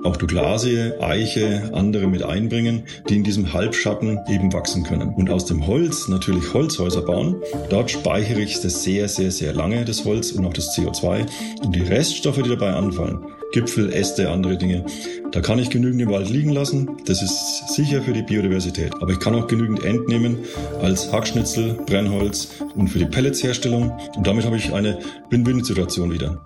auch 0.07 0.15
Douglasie, 0.15 0.93
Eiche, 1.01 1.69
andere 1.73 2.07
mit 2.07 2.23
einbringen, 2.23 2.83
die 3.09 3.17
in 3.17 3.23
diesem 3.23 3.51
Halbschatten 3.51 4.19
eben 4.29 4.53
wachsen 4.53 4.83
können. 4.83 5.13
Und 5.13 5.29
aus 5.29 5.45
dem 5.45 5.67
Holz 5.67 6.07
natürlich 6.07 6.53
Holzhäuser 6.53 7.01
bauen. 7.01 7.35
Dort 7.69 7.91
speichere 7.91 8.39
ich 8.39 8.61
das 8.61 8.83
sehr, 8.83 9.09
sehr, 9.09 9.31
sehr 9.31 9.53
lange, 9.53 9.83
das 9.83 10.05
Holz 10.05 10.31
und 10.31 10.45
auch 10.45 10.53
das 10.53 10.75
CO2. 10.77 11.25
Und 11.61 11.75
die 11.75 11.81
Reststoffe, 11.81 12.41
die 12.41 12.49
dabei 12.49 12.73
anfallen, 12.73 13.19
Gipfel, 13.51 13.91
Äste, 13.91 14.29
andere 14.29 14.57
Dinge. 14.57 14.85
Da 15.31 15.41
kann 15.41 15.59
ich 15.59 15.69
genügend 15.69 16.01
im 16.01 16.09
Wald 16.09 16.29
liegen 16.29 16.51
lassen. 16.51 16.89
Das 17.05 17.21
ist 17.21 17.75
sicher 17.75 18.01
für 18.01 18.13
die 18.13 18.23
Biodiversität. 18.23 18.93
Aber 19.01 19.11
ich 19.11 19.19
kann 19.19 19.35
auch 19.35 19.47
genügend 19.47 19.83
entnehmen 19.83 20.39
als 20.81 21.11
Hackschnitzel, 21.11 21.73
Brennholz 21.85 22.47
und 22.75 22.87
für 22.87 22.99
die 22.99 23.05
Pelletsherstellung. 23.05 23.91
Und 24.15 24.25
damit 24.25 24.45
habe 24.45 24.55
ich 24.55 24.73
eine 24.73 24.99
Win-Win-Situation 25.29 26.11
wieder. 26.11 26.41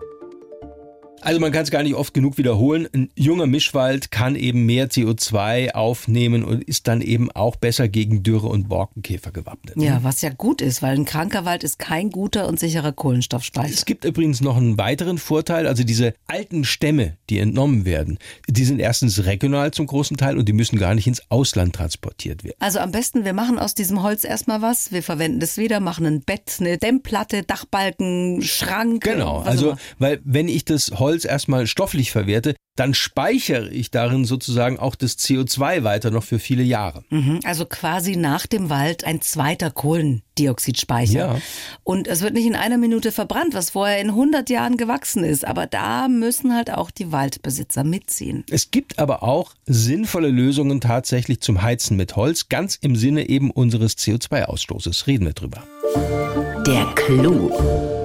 Also 1.21 1.39
man 1.39 1.51
kann 1.51 1.63
es 1.63 1.71
gar 1.71 1.83
nicht 1.83 1.95
oft 1.95 2.13
genug 2.13 2.37
wiederholen. 2.37 2.87
Ein 2.93 3.09
junger 3.15 3.45
Mischwald 3.45 4.11
kann 4.11 4.35
eben 4.35 4.65
mehr 4.65 4.89
CO2 4.89 5.71
aufnehmen 5.71 6.43
und 6.43 6.63
ist 6.63 6.87
dann 6.87 7.01
eben 7.01 7.31
auch 7.31 7.55
besser 7.55 7.87
gegen 7.87 8.23
Dürre 8.23 8.47
und 8.47 8.69
Borkenkäfer 8.69 9.31
gewappnet. 9.31 9.75
Ja, 9.77 10.03
was 10.03 10.21
ja 10.21 10.29
gut 10.29 10.61
ist, 10.61 10.81
weil 10.81 10.95
ein 10.95 11.05
kranker 11.05 11.45
Wald 11.45 11.63
ist 11.63 11.79
kein 11.79 12.09
guter 12.09 12.47
und 12.47 12.59
sicherer 12.59 12.91
Kohlenstoffspeicher. 12.91 13.73
Es 13.73 13.85
gibt 13.85 14.03
übrigens 14.03 14.41
noch 14.41 14.57
einen 14.57 14.77
weiteren 14.77 15.19
Vorteil. 15.19 15.67
Also 15.67 15.83
diese 15.83 16.15
alten 16.27 16.63
Stämme, 16.63 17.17
die 17.29 17.39
entnommen 17.39 17.85
werden, 17.85 18.17
die 18.49 18.65
sind 18.65 18.79
erstens 18.79 19.25
regional 19.25 19.71
zum 19.71 19.85
großen 19.85 20.17
Teil 20.17 20.37
und 20.37 20.49
die 20.49 20.53
müssen 20.53 20.79
gar 20.79 20.95
nicht 20.95 21.05
ins 21.07 21.21
Ausland 21.29 21.75
transportiert 21.75 22.43
werden. 22.43 22.57
Also 22.59 22.79
am 22.79 22.91
besten, 22.91 23.25
wir 23.25 23.33
machen 23.33 23.59
aus 23.59 23.75
diesem 23.75 24.01
Holz 24.01 24.23
erstmal 24.23 24.61
was. 24.61 24.91
Wir 24.91 25.03
verwenden 25.03 25.39
das 25.39 25.57
wieder, 25.57 25.79
machen 25.79 26.05
ein 26.05 26.21
Bett, 26.21 26.57
eine 26.59 26.77
Dämmplatte, 26.77 27.43
Dachbalken, 27.43 28.41
Schrank. 28.41 29.03
Genau, 29.03 29.39
also 29.41 29.75
weil 29.99 30.19
wenn 30.23 30.47
ich 30.47 30.65
das 30.65 30.91
Holz 30.91 31.10
Holz 31.11 31.25
erstmal 31.25 31.67
stofflich 31.67 32.09
verwerte, 32.09 32.55
dann 32.77 32.93
speichere 32.93 33.67
ich 33.69 33.91
darin 33.91 34.23
sozusagen 34.23 34.79
auch 34.79 34.95
das 34.95 35.17
CO2 35.17 35.83
weiter 35.83 36.09
noch 36.09 36.23
für 36.23 36.39
viele 36.39 36.63
Jahre. 36.63 37.03
Mhm, 37.09 37.41
also 37.43 37.65
quasi 37.65 38.15
nach 38.15 38.47
dem 38.47 38.69
Wald 38.69 39.03
ein 39.03 39.19
zweiter 39.19 39.71
Kohlendioxidspeicher. 39.71 41.33
Ja. 41.33 41.41
Und 41.83 42.07
es 42.07 42.21
wird 42.21 42.33
nicht 42.33 42.45
in 42.45 42.55
einer 42.55 42.77
Minute 42.77 43.11
verbrannt, 43.11 43.53
was 43.53 43.71
vorher 43.71 43.99
in 43.99 44.07
100 44.11 44.49
Jahren 44.49 44.77
gewachsen 44.77 45.25
ist. 45.25 45.45
Aber 45.45 45.67
da 45.67 46.07
müssen 46.07 46.55
halt 46.55 46.71
auch 46.71 46.91
die 46.91 47.11
Waldbesitzer 47.11 47.83
mitziehen. 47.83 48.45
Es 48.49 48.71
gibt 48.71 48.99
aber 48.99 49.21
auch 49.21 49.53
sinnvolle 49.65 50.29
Lösungen 50.29 50.79
tatsächlich 50.79 51.41
zum 51.41 51.61
Heizen 51.61 51.97
mit 51.97 52.15
Holz, 52.15 52.47
ganz 52.47 52.75
im 52.75 52.95
Sinne 52.95 53.27
eben 53.27 53.51
unseres 53.51 53.97
CO2-Ausstoßes. 53.97 55.07
Reden 55.07 55.25
wir 55.25 55.33
drüber. 55.33 55.61
Der 56.65 56.85
Clou. 56.95 58.00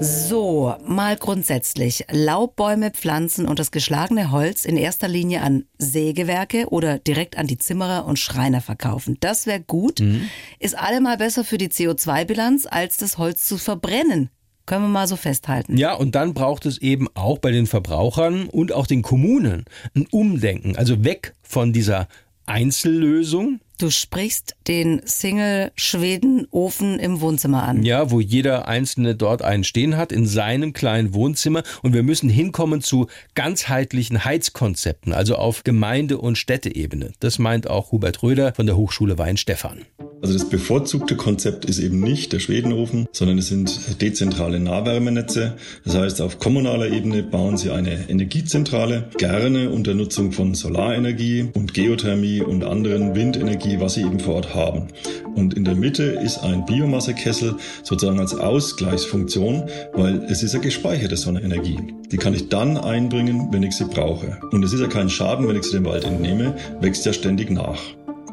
So, 0.00 0.74
mal 0.86 1.16
grundsätzlich. 1.16 2.04
Laubbäume, 2.10 2.90
Pflanzen 2.90 3.48
und 3.48 3.58
das 3.58 3.70
geschlagene 3.70 4.30
Holz 4.30 4.66
in 4.66 4.76
erster 4.76 5.08
Linie 5.08 5.40
an 5.40 5.64
Sägewerke 5.78 6.68
oder 6.68 6.98
direkt 6.98 7.38
an 7.38 7.46
die 7.46 7.56
Zimmerer 7.56 8.04
und 8.04 8.18
Schreiner 8.18 8.60
verkaufen. 8.60 9.16
Das 9.20 9.46
wäre 9.46 9.60
gut. 9.60 10.00
Mhm. 10.00 10.28
Ist 10.58 10.76
allemal 10.76 11.16
besser 11.16 11.44
für 11.44 11.56
die 11.56 11.68
CO2-Bilanz, 11.68 12.66
als 12.66 12.98
das 12.98 13.16
Holz 13.16 13.46
zu 13.46 13.56
verbrennen. 13.56 14.28
Können 14.66 14.84
wir 14.84 14.88
mal 14.88 15.08
so 15.08 15.16
festhalten. 15.16 15.76
Ja, 15.78 15.94
und 15.94 16.14
dann 16.14 16.34
braucht 16.34 16.66
es 16.66 16.78
eben 16.78 17.08
auch 17.14 17.38
bei 17.38 17.50
den 17.50 17.66
Verbrauchern 17.66 18.48
und 18.48 18.72
auch 18.72 18.86
den 18.86 19.02
Kommunen 19.02 19.64
ein 19.94 20.06
Umdenken. 20.10 20.76
Also 20.76 21.04
weg 21.04 21.34
von 21.42 21.72
dieser 21.72 22.08
Einzellösung 22.44 23.60
Du 23.78 23.90
sprichst 23.90 24.56
den 24.68 25.02
Single-Schweden-Ofen 25.04 26.98
im 26.98 27.20
Wohnzimmer 27.20 27.64
an. 27.64 27.82
Ja, 27.82 28.10
wo 28.10 28.20
jeder 28.20 28.68
Einzelne 28.68 29.14
dort 29.14 29.42
einen 29.42 29.64
stehen 29.64 29.98
hat, 29.98 30.12
in 30.12 30.26
seinem 30.26 30.72
kleinen 30.72 31.12
Wohnzimmer. 31.12 31.62
Und 31.82 31.92
wir 31.92 32.02
müssen 32.02 32.30
hinkommen 32.30 32.80
zu 32.80 33.08
ganzheitlichen 33.34 34.24
Heizkonzepten, 34.24 35.12
also 35.12 35.36
auf 35.36 35.62
Gemeinde- 35.62 36.16
und 36.16 36.38
Städteebene. 36.38 37.12
Das 37.20 37.38
meint 37.38 37.68
auch 37.68 37.92
Hubert 37.92 38.22
Röder 38.22 38.54
von 38.54 38.64
der 38.64 38.78
Hochschule 38.78 39.18
Weinstefan. 39.18 39.82
Also 40.22 40.32
das 40.32 40.48
bevorzugte 40.48 41.14
Konzept 41.14 41.66
ist 41.66 41.78
eben 41.78 42.00
nicht 42.00 42.32
der 42.32 42.40
Schwedenofen, 42.40 43.06
sondern 43.12 43.36
es 43.36 43.48
sind 43.48 44.00
dezentrale 44.00 44.58
Nahwärmenetze. 44.58 45.58
Das 45.84 45.94
heißt, 45.94 46.22
auf 46.22 46.38
kommunaler 46.38 46.88
Ebene 46.88 47.22
bauen 47.22 47.58
sie 47.58 47.70
eine 47.70 48.08
Energiezentrale, 48.08 49.10
gerne 49.18 49.68
unter 49.68 49.92
Nutzung 49.92 50.32
von 50.32 50.54
Solarenergie 50.54 51.50
und 51.52 51.74
Geothermie 51.74 52.40
und 52.40 52.64
anderen 52.64 53.14
Windenergie 53.14 53.65
Energie, 53.66 53.80
was 53.80 53.94
sie 53.94 54.02
eben 54.02 54.20
vor 54.20 54.36
Ort 54.36 54.54
haben. 54.54 54.88
Und 55.34 55.54
in 55.54 55.64
der 55.64 55.74
Mitte 55.74 56.02
ist 56.02 56.38
ein 56.38 56.64
Biomassekessel 56.64 57.56
sozusagen 57.82 58.20
als 58.20 58.34
Ausgleichsfunktion, 58.34 59.68
weil 59.92 60.24
es 60.30 60.42
ist 60.42 60.54
ja 60.54 60.60
gespeicherte 60.60 61.16
Sonnenenergie. 61.16 61.78
Die 62.10 62.16
kann 62.16 62.34
ich 62.34 62.48
dann 62.48 62.76
einbringen, 62.76 63.48
wenn 63.50 63.62
ich 63.62 63.76
sie 63.76 63.84
brauche. 63.84 64.38
Und 64.52 64.64
es 64.64 64.72
ist 64.72 64.80
ja 64.80 64.86
kein 64.86 65.10
Schaden, 65.10 65.48
wenn 65.48 65.56
ich 65.56 65.64
sie 65.64 65.72
dem 65.72 65.84
Wald 65.84 66.04
entnehme, 66.04 66.54
wächst 66.80 67.04
ja 67.06 67.12
ständig 67.12 67.50
nach. 67.50 67.80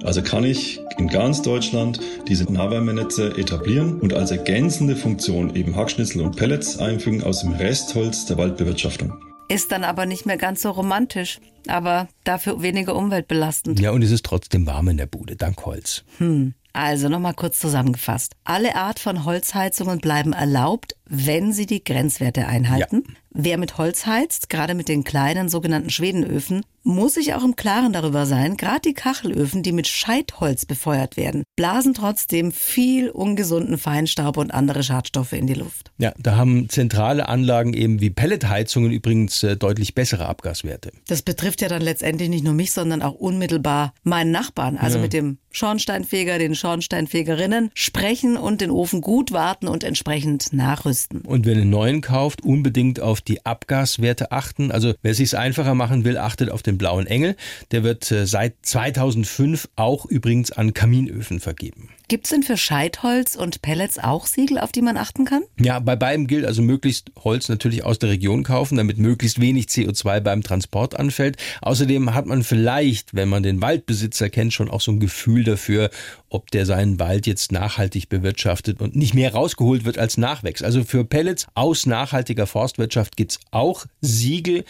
Also 0.03 0.21
kann 0.21 0.43
ich 0.43 0.79
in 0.97 1.07
ganz 1.07 1.41
Deutschland 1.41 1.99
diese 2.27 2.51
Nahwärmenetze 2.51 3.37
etablieren 3.37 3.99
und 4.01 4.13
als 4.13 4.31
ergänzende 4.31 4.95
Funktion 4.95 5.55
eben 5.55 5.75
Hackschnitzel 5.75 6.21
und 6.21 6.35
Pellets 6.35 6.77
einfügen 6.77 7.23
aus 7.23 7.39
dem 7.39 7.53
Restholz 7.53 8.25
der 8.25 8.37
Waldbewirtschaftung. 8.37 9.13
Ist 9.47 9.71
dann 9.71 9.83
aber 9.83 10.05
nicht 10.05 10.25
mehr 10.25 10.37
ganz 10.37 10.61
so 10.61 10.71
romantisch, 10.71 11.39
aber 11.67 12.07
dafür 12.23 12.61
weniger 12.61 12.95
umweltbelastend. 12.95 13.79
Ja, 13.79 13.91
und 13.91 14.01
es 14.01 14.11
ist 14.11 14.25
trotzdem 14.25 14.65
warm 14.65 14.89
in 14.89 14.97
der 14.97 15.05
Bude, 15.05 15.35
dank 15.35 15.65
Holz. 15.65 16.03
Hm. 16.17 16.53
Also 16.73 17.07
nochmal 17.07 17.35
kurz 17.35 17.59
zusammengefasst. 17.59 18.35
Alle 18.45 18.75
Art 18.75 18.99
von 18.99 19.25
Holzheizungen 19.25 19.99
bleiben 19.99 20.33
erlaubt, 20.33 20.95
wenn 21.05 21.53
sie 21.53 21.65
die 21.65 21.83
Grenzwerte 21.83 22.47
einhalten. 22.47 23.03
Ja. 23.07 23.13
Wer 23.35 23.57
mit 23.57 23.79
Holz 23.79 24.05
heizt, 24.05 24.49
gerade 24.49 24.75
mit 24.75 24.87
den 24.87 25.03
kleinen 25.03 25.49
sogenannten 25.49 25.89
Schwedenöfen, 25.89 26.63
muss 26.83 27.15
sich 27.15 27.33
auch 27.33 27.43
im 27.43 27.55
Klaren 27.55 27.93
darüber 27.93 28.25
sein, 28.25 28.57
gerade 28.57 28.81
die 28.81 28.93
Kachelöfen, 28.93 29.63
die 29.63 29.71
mit 29.71 29.87
Scheitholz 29.87 30.65
befeuert 30.65 31.17
werden, 31.17 31.43
blasen 31.55 31.93
trotzdem 31.93 32.51
viel 32.51 33.09
ungesunden 33.09 33.77
Feinstaub 33.77 34.37
und 34.37 34.53
andere 34.53 34.83
Schadstoffe 34.83 35.33
in 35.33 35.47
die 35.47 35.53
Luft. 35.55 35.91
Ja, 35.97 36.13
da 36.19 36.35
haben 36.35 36.69
zentrale 36.69 37.27
Anlagen 37.27 37.73
eben 37.73 38.01
wie 38.01 38.09
Pelletheizungen 38.11 38.91
übrigens 38.91 39.41
äh, 39.41 39.55
deutlich 39.55 39.95
bessere 39.95 40.27
Abgaswerte. 40.27 40.91
Das 41.07 41.21
betrifft 41.21 41.61
ja 41.61 41.69
dann 41.69 41.81
letztendlich 41.81 42.29
nicht 42.29 42.43
nur 42.43 42.53
mich, 42.53 42.71
sondern 42.71 43.01
auch 43.01 43.15
unmittelbar 43.15 43.93
meinen 44.03 44.31
Nachbarn, 44.31 44.77
also 44.77 44.97
ja. 44.97 45.03
mit 45.03 45.13
dem 45.13 45.37
Schornsteinfeger, 45.51 46.37
den 46.37 46.53
Schornsteinfegerinnen, 46.53 47.71
sprechen 47.73 48.37
und 48.37 48.61
den 48.61 48.71
Ofen 48.71 49.01
gut 49.01 49.31
warten 49.31 49.67
und 49.67 49.83
entsprechend 49.83 50.51
nachrüsten. 50.51 50.93
Und 51.11 51.45
wer 51.45 51.55
einen 51.55 51.69
neuen 51.69 52.01
kauft, 52.01 52.43
unbedingt 52.43 52.99
auf 52.99 53.21
die 53.21 53.45
Abgaswerte 53.45 54.31
achten. 54.31 54.71
Also 54.71 54.93
wer 55.01 55.11
es 55.11 55.17
sich 55.17 55.37
einfacher 55.37 55.75
machen 55.75 56.03
will, 56.03 56.17
achtet 56.17 56.49
auf 56.49 56.63
den 56.63 56.77
blauen 56.77 57.07
Engel. 57.07 57.35
Der 57.71 57.83
wird 57.83 58.11
äh, 58.11 58.25
seit 58.25 58.55
2005 58.63 59.69
auch 59.75 60.05
übrigens 60.05 60.51
an 60.51 60.73
Kaminöfen 60.73 61.39
vergeben. 61.39 61.89
Gibt 62.09 62.25
es 62.25 62.31
denn 62.31 62.43
für 62.43 62.57
Scheitholz 62.57 63.35
und 63.35 63.61
Pellets 63.61 63.97
auch 63.97 64.27
Siegel, 64.27 64.59
auf 64.59 64.71
die 64.71 64.81
man 64.81 64.97
achten 64.97 65.25
kann? 65.25 65.41
Ja, 65.59 65.79
bei 65.79 65.95
beidem 65.95 66.27
gilt 66.27 66.45
also 66.45 66.61
möglichst 66.61 67.11
Holz 67.23 67.49
natürlich 67.49 67.85
aus 67.85 67.97
der 67.97 68.09
Region 68.09 68.43
kaufen, 68.43 68.77
damit 68.77 68.97
möglichst 68.97 69.39
wenig 69.39 69.65
CO2 69.65 70.19
beim 70.19 70.43
Transport 70.43 70.99
anfällt. 70.99 71.37
Außerdem 71.61 72.13
hat 72.13 72.25
man 72.25 72.43
vielleicht, 72.43 73.15
wenn 73.15 73.29
man 73.29 73.41
den 73.41 73.61
Waldbesitzer 73.61 74.29
kennt, 74.29 74.53
schon 74.53 74.69
auch 74.69 74.81
so 74.81 74.91
ein 74.91 74.99
Gefühl 74.99 75.43
dafür, 75.43 75.89
ob 76.33 76.51
der 76.51 76.65
seinen 76.65 76.99
Wald 76.99 77.27
jetzt 77.27 77.51
nachhaltig 77.51 78.09
bewirtschaftet 78.09 78.81
und 78.81 78.95
nicht 78.95 79.13
mehr 79.13 79.33
rausgeholt 79.33 79.85
wird 79.85 79.97
als 79.97 80.17
Nachwächs. 80.17 80.63
Also 80.63 80.83
für 80.83 81.05
Pellets 81.05 81.47
aus 81.53 81.85
nachhaltiger 81.85 82.47
Forstwirtschaft 82.47 83.15
gibt's 83.15 83.39
auch 83.51 83.85
Siegel. 84.01 84.65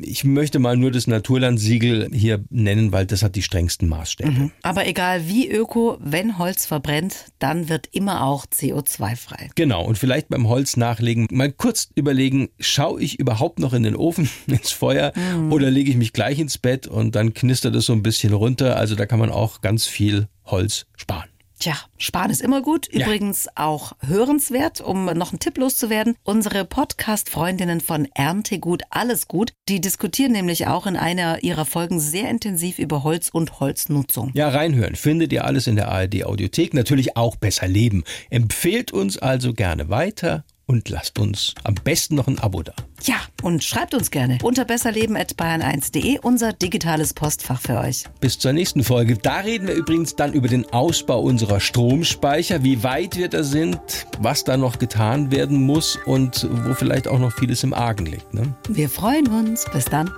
Ich 0.00 0.24
möchte 0.24 0.58
mal 0.58 0.76
nur 0.76 0.90
das 0.90 1.06
Naturlandsiegel 1.06 2.10
hier 2.12 2.44
nennen, 2.50 2.92
weil 2.92 3.06
das 3.06 3.22
hat 3.22 3.34
die 3.34 3.42
strengsten 3.42 3.88
Maßstäbe. 3.88 4.30
Mhm. 4.30 4.52
Aber 4.62 4.86
egal 4.86 5.28
wie 5.28 5.50
öko, 5.50 5.98
wenn 6.00 6.38
Holz 6.38 6.66
verbrennt, 6.66 7.26
dann 7.38 7.68
wird 7.68 7.88
immer 7.92 8.24
auch 8.24 8.46
CO2 8.46 9.16
frei. 9.16 9.50
Genau. 9.54 9.84
Und 9.84 9.98
vielleicht 9.98 10.28
beim 10.28 10.48
Holz 10.48 10.76
nachlegen, 10.76 11.26
mal 11.30 11.50
kurz 11.50 11.90
überlegen, 11.94 12.48
schaue 12.60 13.02
ich 13.02 13.18
überhaupt 13.18 13.58
noch 13.58 13.72
in 13.72 13.82
den 13.82 13.96
Ofen, 13.96 14.28
ins 14.46 14.70
Feuer 14.70 15.12
mhm. 15.14 15.52
oder 15.52 15.70
lege 15.70 15.90
ich 15.90 15.96
mich 15.96 16.12
gleich 16.12 16.38
ins 16.38 16.58
Bett 16.58 16.86
und 16.86 17.14
dann 17.14 17.34
knistert 17.34 17.74
es 17.74 17.86
so 17.86 17.92
ein 17.92 18.02
bisschen 18.02 18.32
runter. 18.32 18.76
Also 18.76 18.94
da 18.94 19.06
kann 19.06 19.18
man 19.18 19.30
auch 19.30 19.60
ganz 19.60 19.86
viel 19.86 20.28
Holz 20.44 20.86
sparen. 20.96 21.28
Tja, 21.58 21.74
sparen 21.96 22.30
ist 22.30 22.40
immer 22.40 22.62
gut. 22.62 22.86
Übrigens 22.86 23.46
ja. 23.46 23.66
auch 23.66 23.92
hörenswert, 24.06 24.80
um 24.80 25.06
noch 25.06 25.32
einen 25.32 25.40
Tipp 25.40 25.58
loszuwerden. 25.58 26.14
Unsere 26.22 26.64
Podcast-Freundinnen 26.64 27.80
von 27.80 28.06
Erntegut 28.14 28.82
Alles 28.90 29.26
Gut, 29.26 29.52
die 29.68 29.80
diskutieren 29.80 30.30
nämlich 30.30 30.68
auch 30.68 30.86
in 30.86 30.96
einer 30.96 31.42
ihrer 31.42 31.64
Folgen 31.64 31.98
sehr 31.98 32.30
intensiv 32.30 32.78
über 32.78 33.02
Holz 33.02 33.28
und 33.28 33.58
Holznutzung. 33.58 34.30
Ja, 34.34 34.50
reinhören. 34.50 34.94
Findet 34.94 35.32
ihr 35.32 35.44
alles 35.44 35.66
in 35.66 35.74
der 35.74 35.88
ARD 35.88 36.24
Audiothek. 36.24 36.74
Natürlich 36.74 37.16
auch 37.16 37.34
besser 37.34 37.66
leben. 37.66 38.04
Empfehlt 38.30 38.92
uns 38.92 39.18
also 39.18 39.52
gerne 39.52 39.88
weiter 39.88 40.44
und 40.68 40.88
lasst 40.90 41.18
uns 41.18 41.54
am 41.64 41.74
besten 41.74 42.14
noch 42.14 42.28
ein 42.28 42.38
Abo 42.38 42.62
da. 42.62 42.74
Ja, 43.02 43.16
und 43.42 43.64
schreibt 43.64 43.94
uns 43.94 44.10
gerne 44.10 44.38
unter 44.42 44.64
besserleben.bayern1.de 44.64 46.20
unser 46.20 46.52
digitales 46.52 47.14
Postfach 47.14 47.60
für 47.60 47.78
euch. 47.78 48.04
Bis 48.20 48.38
zur 48.38 48.52
nächsten 48.52 48.84
Folge. 48.84 49.16
Da 49.16 49.38
reden 49.38 49.66
wir 49.66 49.74
übrigens 49.74 50.14
dann 50.14 50.32
über 50.32 50.46
den 50.46 50.70
Ausbau 50.72 51.20
unserer 51.20 51.58
Stromspeicher, 51.58 52.62
wie 52.62 52.82
weit 52.82 53.16
wir 53.16 53.28
da 53.28 53.42
sind, 53.42 53.80
was 54.20 54.44
da 54.44 54.56
noch 54.56 54.78
getan 54.78 55.30
werden 55.30 55.62
muss 55.62 55.98
und 56.06 56.46
wo 56.50 56.74
vielleicht 56.74 57.08
auch 57.08 57.18
noch 57.18 57.32
vieles 57.32 57.64
im 57.64 57.72
Argen 57.72 58.06
liegt. 58.06 58.34
Ne? 58.34 58.54
Wir 58.68 58.88
freuen 58.88 59.26
uns. 59.26 59.64
Bis 59.72 59.86
dann. 59.86 60.10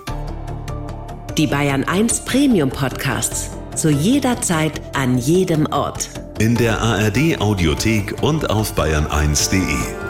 Die 1.38 1.46
Bayern 1.46 1.84
1 1.84 2.24
Premium 2.24 2.70
Podcasts. 2.70 3.50
Zu 3.76 3.90
jeder 3.90 4.40
Zeit, 4.42 4.80
an 4.96 5.16
jedem 5.16 5.66
Ort. 5.66 6.10
In 6.40 6.56
der 6.56 6.80
ARD 6.80 7.40
Audiothek 7.40 8.22
und 8.22 8.50
auf 8.50 8.76
bayern1.de. 8.76 10.09